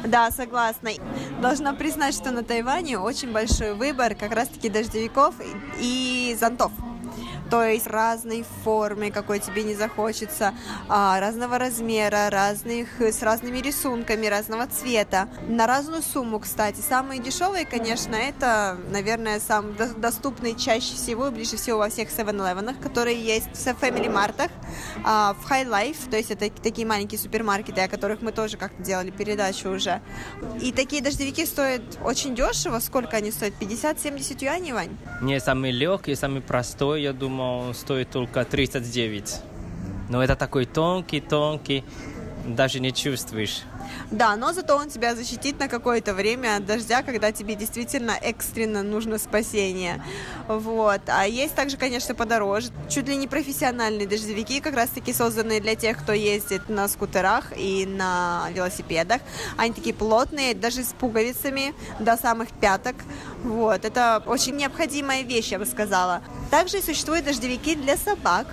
Да, 0.05 0.31
согласна. 0.31 0.91
Должна 1.41 1.73
признать, 1.73 2.15
что 2.15 2.31
на 2.31 2.43
Тайване 2.43 2.97
очень 2.97 3.31
большой 3.31 3.73
выбор 3.73 4.15
как 4.15 4.33
раз-таки 4.33 4.69
дождевиков 4.69 5.35
и 5.79 6.35
зонтов 6.39 6.71
то 7.49 7.63
есть 7.63 7.87
разной 7.87 8.45
формы, 8.63 9.11
какой 9.11 9.39
тебе 9.39 9.63
не 9.63 9.75
захочется, 9.75 10.53
а, 10.87 11.19
разного 11.19 11.57
размера, 11.57 12.29
разных, 12.29 13.01
с 13.01 13.21
разными 13.21 13.59
рисунками, 13.59 14.27
разного 14.27 14.67
цвета, 14.67 15.27
на 15.47 15.67
разную 15.67 16.01
сумму, 16.01 16.39
кстати. 16.39 16.81
Самые 16.81 17.21
дешевые, 17.21 17.65
конечно, 17.65 18.15
это, 18.15 18.77
наверное, 18.89 19.39
сам 19.39 19.75
доступный 19.97 20.55
чаще 20.55 20.95
всего 20.95 21.31
ближе 21.31 21.57
всего 21.57 21.79
во 21.79 21.89
всех 21.89 22.09
7-Eleven, 22.09 22.81
которые 22.81 23.19
есть 23.21 23.47
в 23.53 23.67
Family 23.67 24.11
Mart, 24.11 24.49
а, 25.03 25.33
в 25.33 25.51
High 25.51 25.67
Life, 25.67 26.09
то 26.09 26.17
есть 26.17 26.31
это 26.31 26.49
такие 26.49 26.87
маленькие 26.87 27.19
супермаркеты, 27.19 27.81
о 27.81 27.87
которых 27.87 28.21
мы 28.21 28.31
тоже 28.31 28.57
как-то 28.57 28.81
делали 28.83 29.09
передачу 29.11 29.69
уже. 29.69 30.01
И 30.61 30.71
такие 30.71 31.01
дождевики 31.01 31.45
стоят 31.45 31.81
очень 32.03 32.35
дешево. 32.35 32.79
Сколько 32.79 33.17
они 33.17 33.31
стоят? 33.31 33.53
50-70 33.59 34.43
юаней, 34.43 34.73
Вань? 34.73 34.97
Не, 35.21 35.39
самый 35.39 35.71
легкий, 35.71 36.15
самый 36.15 36.41
простой, 36.41 37.01
я 37.01 37.13
думаю, 37.13 37.38
но 37.38 37.72
стоит 37.74 38.10
только 38.10 38.44
39. 38.44 39.40
Но 40.08 40.22
это 40.22 40.36
такой 40.36 40.66
тонкий-тонкий, 40.66 41.84
даже 42.55 42.79
не 42.79 42.91
чувствуешь. 42.93 43.63
Да, 44.11 44.35
но 44.35 44.53
зато 44.53 44.75
он 44.75 44.89
тебя 44.89 45.15
защитит 45.15 45.59
на 45.59 45.67
какое-то 45.67 46.13
время 46.13 46.57
от 46.57 46.65
дождя, 46.65 47.03
когда 47.03 47.31
тебе 47.31 47.55
действительно 47.55 48.11
экстренно 48.11 48.83
нужно 48.83 49.17
спасение. 49.17 50.03
Вот. 50.47 51.01
А 51.07 51.27
есть 51.27 51.55
также, 51.55 51.77
конечно, 51.77 52.15
подороже, 52.15 52.69
чуть 52.89 53.07
ли 53.07 53.15
не 53.15 53.27
профессиональные 53.27 54.07
дождевики, 54.07 54.61
как 54.61 54.75
раз-таки 54.75 55.13
созданные 55.13 55.61
для 55.61 55.75
тех, 55.75 55.97
кто 55.97 56.13
ездит 56.13 56.69
на 56.69 56.87
скутерах 56.87 57.53
и 57.55 57.85
на 57.85 58.49
велосипедах. 58.53 59.21
Они 59.57 59.73
такие 59.73 59.95
плотные, 59.95 60.53
даже 60.53 60.83
с 60.83 60.93
пуговицами 60.93 61.73
до 61.99 62.17
самых 62.17 62.49
пяток. 62.51 62.95
Вот. 63.43 63.85
Это 63.85 64.23
очень 64.25 64.55
необходимая 64.55 65.23
вещь, 65.23 65.51
я 65.51 65.59
бы 65.59 65.65
сказала. 65.65 66.21
Также 66.51 66.81
существуют 66.81 67.25
дождевики 67.25 67.75
для 67.75 67.97
собак 67.97 68.47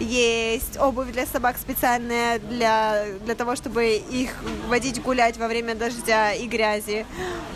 есть 0.00 0.78
обувь 0.78 1.12
для 1.12 1.26
собак 1.26 1.56
специальная 1.58 2.38
для, 2.38 3.04
для 3.24 3.34
того, 3.34 3.56
чтобы 3.56 3.96
их 3.96 4.30
водить 4.68 5.02
гулять 5.02 5.36
во 5.36 5.48
время 5.48 5.74
дождя 5.74 6.32
и 6.32 6.46
грязи. 6.46 7.06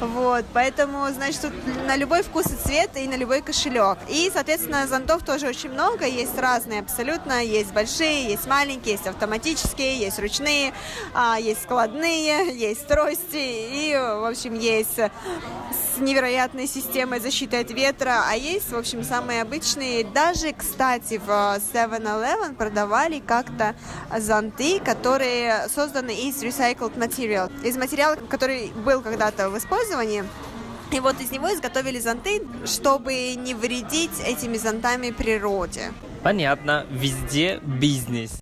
Вот, 0.01 0.45
поэтому, 0.53 1.07
значит, 1.13 1.43
тут 1.43 1.53
на 1.87 1.97
любой 1.97 2.23
вкус 2.23 2.47
и 2.47 2.57
цвет 2.57 2.91
и 2.97 3.07
на 3.07 3.15
любой 3.15 3.41
кошелек. 3.41 3.99
И, 4.09 4.31
соответственно, 4.33 4.87
зонтов 4.87 5.23
тоже 5.25 5.47
очень 5.47 5.71
много, 5.71 6.07
есть 6.07 6.37
разные 6.39 6.81
абсолютно, 6.81 7.43
есть 7.45 7.73
большие, 7.73 8.31
есть 8.31 8.47
маленькие, 8.47 8.95
есть 8.95 9.07
автоматические, 9.07 9.99
есть 9.99 10.19
ручные, 10.19 10.73
а, 11.15 11.39
есть 11.39 11.63
складные, 11.63 12.55
есть 12.57 12.87
трости 12.87 13.37
и, 13.37 13.95
в 13.95 14.29
общем, 14.29 14.55
есть 14.55 14.99
с 14.99 15.99
невероятной 15.99 16.67
системой 16.67 17.21
защиты 17.21 17.59
от 17.59 17.71
ветра, 17.71 18.25
а 18.29 18.35
есть, 18.35 18.73
в 18.73 18.77
общем, 18.77 19.05
самые 19.05 19.43
обычные. 19.43 20.05
Даже, 20.05 20.53
кстати, 20.53 21.19
в 21.25 21.29
7-Eleven 21.29 22.32
продавали 22.57 23.21
как-то 23.21 23.75
зонты, 24.19 24.81
которые 24.81 25.69
созданы 25.69 26.15
из 26.15 26.43
recycled 26.43 26.97
material, 26.97 27.51
из 27.65 27.77
материала, 27.77 28.17
который 28.17 28.73
был 28.85 29.03
когда-то 29.03 29.51
в 29.51 29.59
использовании. 29.59 30.25
И 30.91 31.01
вот 31.01 31.21
из 31.21 31.31
него 31.31 31.53
изготовили 31.53 31.99
зонты, 31.99 32.43
чтобы 32.67 33.35
не 33.35 33.55
вредить 33.55 34.21
этими 34.27 34.59
зонтами 34.59 35.11
природе. 35.11 35.93
Понятно, 36.23 36.87
везде 36.91 37.61
бизнес. 37.63 38.42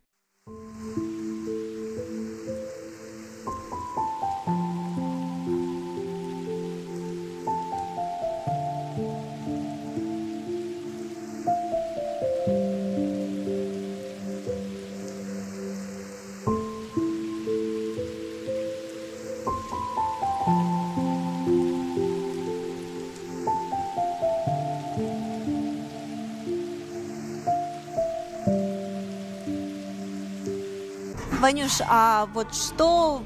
Ванюш, 31.50 31.80
а 31.88 32.28
вот 32.32 32.54
что 32.54 33.24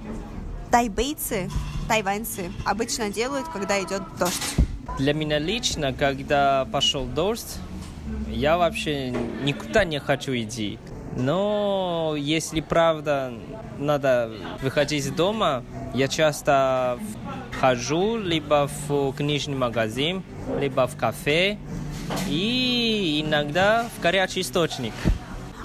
тайбейцы, 0.71 1.51
тайваньцы 1.87 2.51
обычно 2.65 3.11
делают, 3.11 3.47
когда 3.53 3.79
идет 3.83 4.01
дождь? 4.19 4.55
Для 4.97 5.13
меня 5.13 5.39
лично, 5.39 5.93
когда 5.93 6.67
пошел 6.73 7.05
дождь, 7.05 7.59
я 8.29 8.57
вообще 8.57 9.11
никуда 9.11 9.85
не 9.85 10.01
хочу 10.01 10.33
идти. 10.33 10.79
Но 11.19 12.15
если 12.17 12.63
правда 12.63 13.35
надо 13.79 14.33
выходить 14.63 15.05
из 15.05 15.11
дома, 15.11 15.63
я 15.93 16.09
часто 16.09 16.99
хожу 17.61 18.17
либо 18.17 18.71
в 18.89 19.13
книжный 19.13 19.57
магазин, 19.57 20.23
либо 20.59 20.87
в 20.87 20.97
кафе 20.97 21.59
и 22.27 23.23
иногда 23.23 23.87
в 23.99 24.01
горячий 24.01 24.41
источник. 24.41 24.95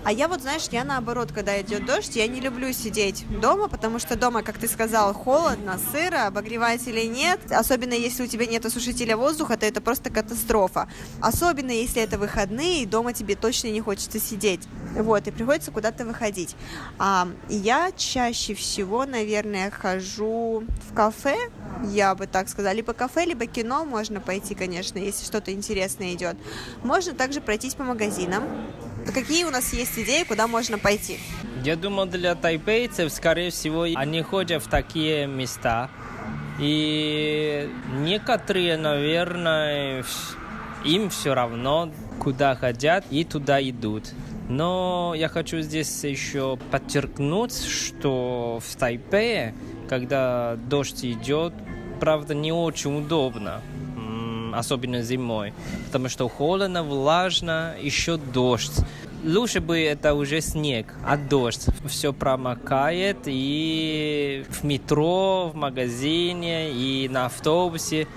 А 0.10 0.12
я 0.12 0.28
вот, 0.28 0.42
знаешь, 0.42 0.66
я 0.72 0.84
наоборот, 0.84 1.32
когда 1.32 1.62
идет 1.62 1.86
дождь, 1.86 2.16
я 2.16 2.26
не 2.26 2.40
люблю 2.42 2.74
сидеть 2.74 3.28
дома, 3.40 3.68
потому 3.68 4.00
что 4.00 4.18
дома, 4.18 4.42
как 4.42 4.58
ты 4.58 4.68
сказал, 4.68 5.14
холодно, 5.14 5.80
сыро, 5.92 6.26
обогревателей 6.26 7.08
нет. 7.08 7.40
Особенно 7.52 7.94
если 7.94 8.24
у 8.24 8.26
тебя 8.26 8.48
нет 8.48 8.66
осушителя 8.66 9.16
воздуха, 9.16 9.56
то 9.56 9.68
это 9.68 9.82
просто 9.82 10.10
катастрофа. 10.10 10.90
Особенно 11.22 11.70
если 11.70 12.02
это 12.02 12.18
выходные, 12.18 12.82
и 12.82 12.86
дома 12.88 13.14
тебе 13.14 13.36
точно 13.36 13.68
не 13.68 13.82
хочется 13.82 14.20
сидеть. 14.20 14.62
Вот, 14.96 15.28
и 15.28 15.32
приходится 15.32 15.70
куда-то 15.70 16.06
выходить. 16.06 16.56
А, 16.98 17.28
я 17.48 17.92
чаще 17.96 18.56
всего, 18.56 19.06
наверное, 19.06 19.70
хожу 19.70 20.64
в 20.90 20.96
кафе, 20.96 21.38
я 21.86 22.16
бы 22.16 22.26
так 22.26 22.50
сказала, 22.50 22.74
либо 22.74 22.94
кафе, 22.94 23.26
либо 23.26 23.46
кино 23.46 23.86
можно 23.86 24.20
пойти, 24.22 24.56
конечно, 24.56 24.98
если 24.98 25.24
что-то 25.24 25.54
интересное 25.54 26.16
идет. 26.16 26.36
Можно 26.82 27.14
также 27.14 27.42
пройтись 27.42 27.76
по 27.76 27.84
магазинам. 27.84 28.44
Какие 29.14 29.44
у 29.46 29.50
нас 29.50 29.74
есть 29.74 29.98
идеи, 29.98 30.24
куда 30.24 30.48
можно 30.48 30.78
пойти? 30.78 31.20
Я 31.64 31.76
думаю, 31.76 32.08
для 32.08 32.36
тайпейцев, 32.36 33.12
скорее 33.12 33.50
всего, 33.50 33.84
они 33.96 34.22
ходят 34.22 34.64
в 34.64 34.70
такие 34.70 35.28
места. 35.28 35.90
И 36.60 37.70
некоторые, 38.02 38.78
наверное, 38.78 40.04
им 40.84 41.10
все 41.10 41.34
равно, 41.34 41.92
куда 42.20 42.56
хотят, 42.56 43.06
и 43.10 43.24
туда 43.24 43.62
идут. 43.62 44.12
Но 44.50 45.14
я 45.16 45.30
хочу 45.30 45.62
здесь 45.62 46.04
еще 46.04 46.58
подчеркнуть, 46.72 47.64
что 47.66 48.60
в 48.66 48.76
Тайпее, 48.76 49.56
когда 49.88 50.56
дождь 50.56 51.06
идет, 51.06 51.54
правда, 52.00 52.34
не 52.34 52.52
очень 52.52 52.98
удобно 52.98 53.62
особенно 54.56 55.02
зимой, 55.02 55.54
потому 55.86 56.10
что 56.10 56.28
холодно, 56.30 56.84
влажно, 56.84 57.76
еще 57.82 58.18
дождь. 58.18 58.84
Лучше 59.24 59.60
бы 59.60 59.78
это 59.80 60.14
уже 60.14 60.40
снег, 60.40 60.94
а 61.06 61.18
дождь. 61.18 61.66
Все 61.86 62.14
промокает 62.14 63.18
и 63.26 64.46
в 64.50 64.64
метро, 64.64 65.52
в 65.54 65.56
магазине, 65.56 66.72
и 66.72 67.10
на 67.10 67.26
автобусе. 67.26 68.08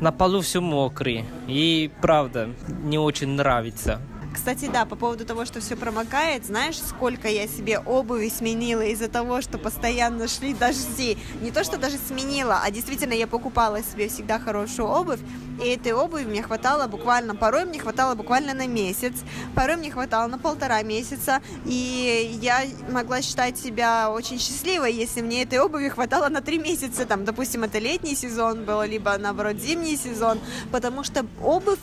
На 0.00 0.10
полу 0.10 0.40
все 0.40 0.60
мокрый. 0.60 1.24
И 1.46 1.90
правда, 2.00 2.48
не 2.82 2.98
очень 2.98 3.28
нравится. 3.28 4.00
Кстати, 4.32 4.70
да, 4.72 4.84
по 4.84 4.96
поводу 4.96 5.24
того, 5.24 5.44
что 5.44 5.60
все 5.60 5.76
промокает, 5.76 6.46
знаешь, 6.46 6.78
сколько 6.78 7.28
я 7.28 7.48
себе 7.48 7.78
обуви 7.78 8.28
сменила 8.28 8.82
из-за 8.82 9.08
того, 9.08 9.40
что 9.40 9.58
постоянно 9.58 10.28
шли 10.28 10.54
дожди. 10.54 11.18
Не 11.42 11.50
то, 11.50 11.64
что 11.64 11.78
даже 11.78 11.98
сменила, 11.98 12.60
а 12.62 12.70
действительно 12.70 13.12
я 13.12 13.26
покупала 13.26 13.82
себе 13.82 14.08
всегда 14.08 14.38
хорошую 14.38 14.88
обувь, 14.88 15.18
и 15.62 15.68
этой 15.68 15.92
обуви 15.92 16.24
мне 16.24 16.42
хватало 16.42 16.86
буквально, 16.86 17.34
порой 17.34 17.64
мне 17.64 17.80
хватало 17.80 18.14
буквально 18.14 18.54
на 18.54 18.66
месяц, 18.66 19.14
порой 19.54 19.76
мне 19.76 19.90
хватало 19.90 20.26
на 20.28 20.38
полтора 20.38 20.82
месяца, 20.82 21.42
и 21.66 22.38
я 22.40 22.62
могла 22.90 23.22
считать 23.22 23.58
себя 23.58 24.10
очень 24.10 24.38
счастливой, 24.38 24.92
если 24.92 25.22
мне 25.22 25.42
этой 25.42 25.58
обуви 25.58 25.88
хватало 25.88 26.28
на 26.28 26.40
три 26.40 26.58
месяца, 26.58 27.04
там, 27.04 27.24
допустим, 27.24 27.64
это 27.64 27.78
летний 27.78 28.14
сезон 28.14 28.64
был, 28.64 28.82
либо, 28.82 29.16
наоборот, 29.18 29.56
зимний 29.56 29.96
сезон, 29.96 30.38
потому 30.70 31.04
что 31.04 31.26
обувь 31.42 31.80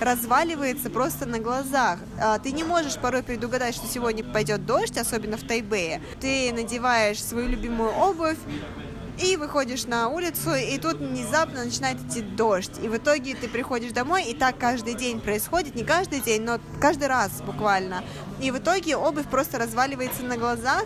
разваливается 0.00 0.90
просто 0.90 1.26
на 1.26 1.38
глазах. 1.38 1.98
А, 2.20 2.38
ты 2.38 2.52
не 2.52 2.64
можешь 2.64 2.96
порой 2.96 3.22
предугадать, 3.22 3.74
что 3.74 3.86
сегодня 3.86 4.24
пойдет 4.24 4.66
дождь, 4.66 4.96
особенно 4.96 5.36
в 5.36 5.42
Тайбэе. 5.42 6.00
Ты 6.20 6.52
надеваешь 6.52 7.22
свою 7.22 7.48
любимую 7.48 7.90
обувь, 7.90 8.38
и 9.20 9.36
выходишь 9.36 9.86
на 9.86 10.08
улицу, 10.08 10.54
и 10.54 10.78
тут 10.78 10.98
внезапно 10.98 11.64
начинает 11.64 12.00
идти 12.00 12.20
дождь. 12.20 12.78
И 12.80 12.88
в 12.88 12.96
итоге 12.96 13.34
ты 13.34 13.48
приходишь 13.48 13.90
домой, 13.90 14.24
и 14.24 14.34
так 14.34 14.56
каждый 14.58 14.94
день 14.94 15.20
происходит, 15.20 15.74
не 15.74 15.82
каждый 15.82 16.20
день, 16.20 16.42
но 16.42 16.60
каждый 16.80 17.08
раз 17.08 17.32
буквально. 17.44 18.04
И 18.40 18.52
в 18.52 18.58
итоге 18.58 18.96
обувь 18.96 19.26
просто 19.26 19.58
разваливается 19.58 20.22
на 20.22 20.36
глазах, 20.36 20.84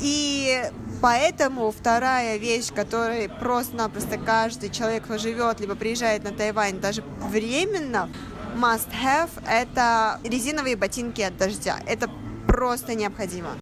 и 0.00 0.62
Поэтому 1.00 1.70
вторая 1.70 2.36
вещь, 2.36 2.70
которой 2.74 3.30
просто-напросто 3.30 4.18
каждый 4.18 4.68
человек, 4.68 5.04
кто 5.04 5.16
живет, 5.16 5.58
либо 5.58 5.74
приезжает 5.74 6.24
на 6.24 6.30
Тайвань, 6.30 6.78
даже 6.78 7.02
временно, 7.22 8.10
must 8.54 8.88
have– 8.92 9.30
это 9.48 10.20
резиновые 10.24 10.76
ботинки 10.76 11.20
от 11.20 11.36
дождя. 11.36 11.80
Это 11.86 12.10
просто 12.46 12.94
необходимо. 12.94 13.56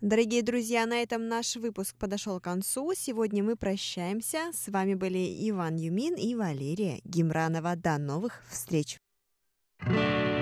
Дорогие 0.00 0.42
друзья, 0.42 0.84
на 0.84 1.02
этом 1.02 1.28
наш 1.28 1.56
выпуск 1.56 1.96
подошел 1.96 2.38
к 2.38 2.44
концу. 2.44 2.92
Сегодня 2.94 3.42
мы 3.42 3.56
прощаемся. 3.56 4.52
С 4.52 4.68
вами 4.70 4.94
были 4.94 5.48
Иван 5.48 5.76
Юмин 5.76 6.14
и 6.14 6.34
Валерия 6.34 7.00
Гимранова. 7.04 7.74
До 7.74 7.96
новых 7.96 8.42
встреч! 8.50 8.98
thank 9.80 10.28
you 10.28 10.33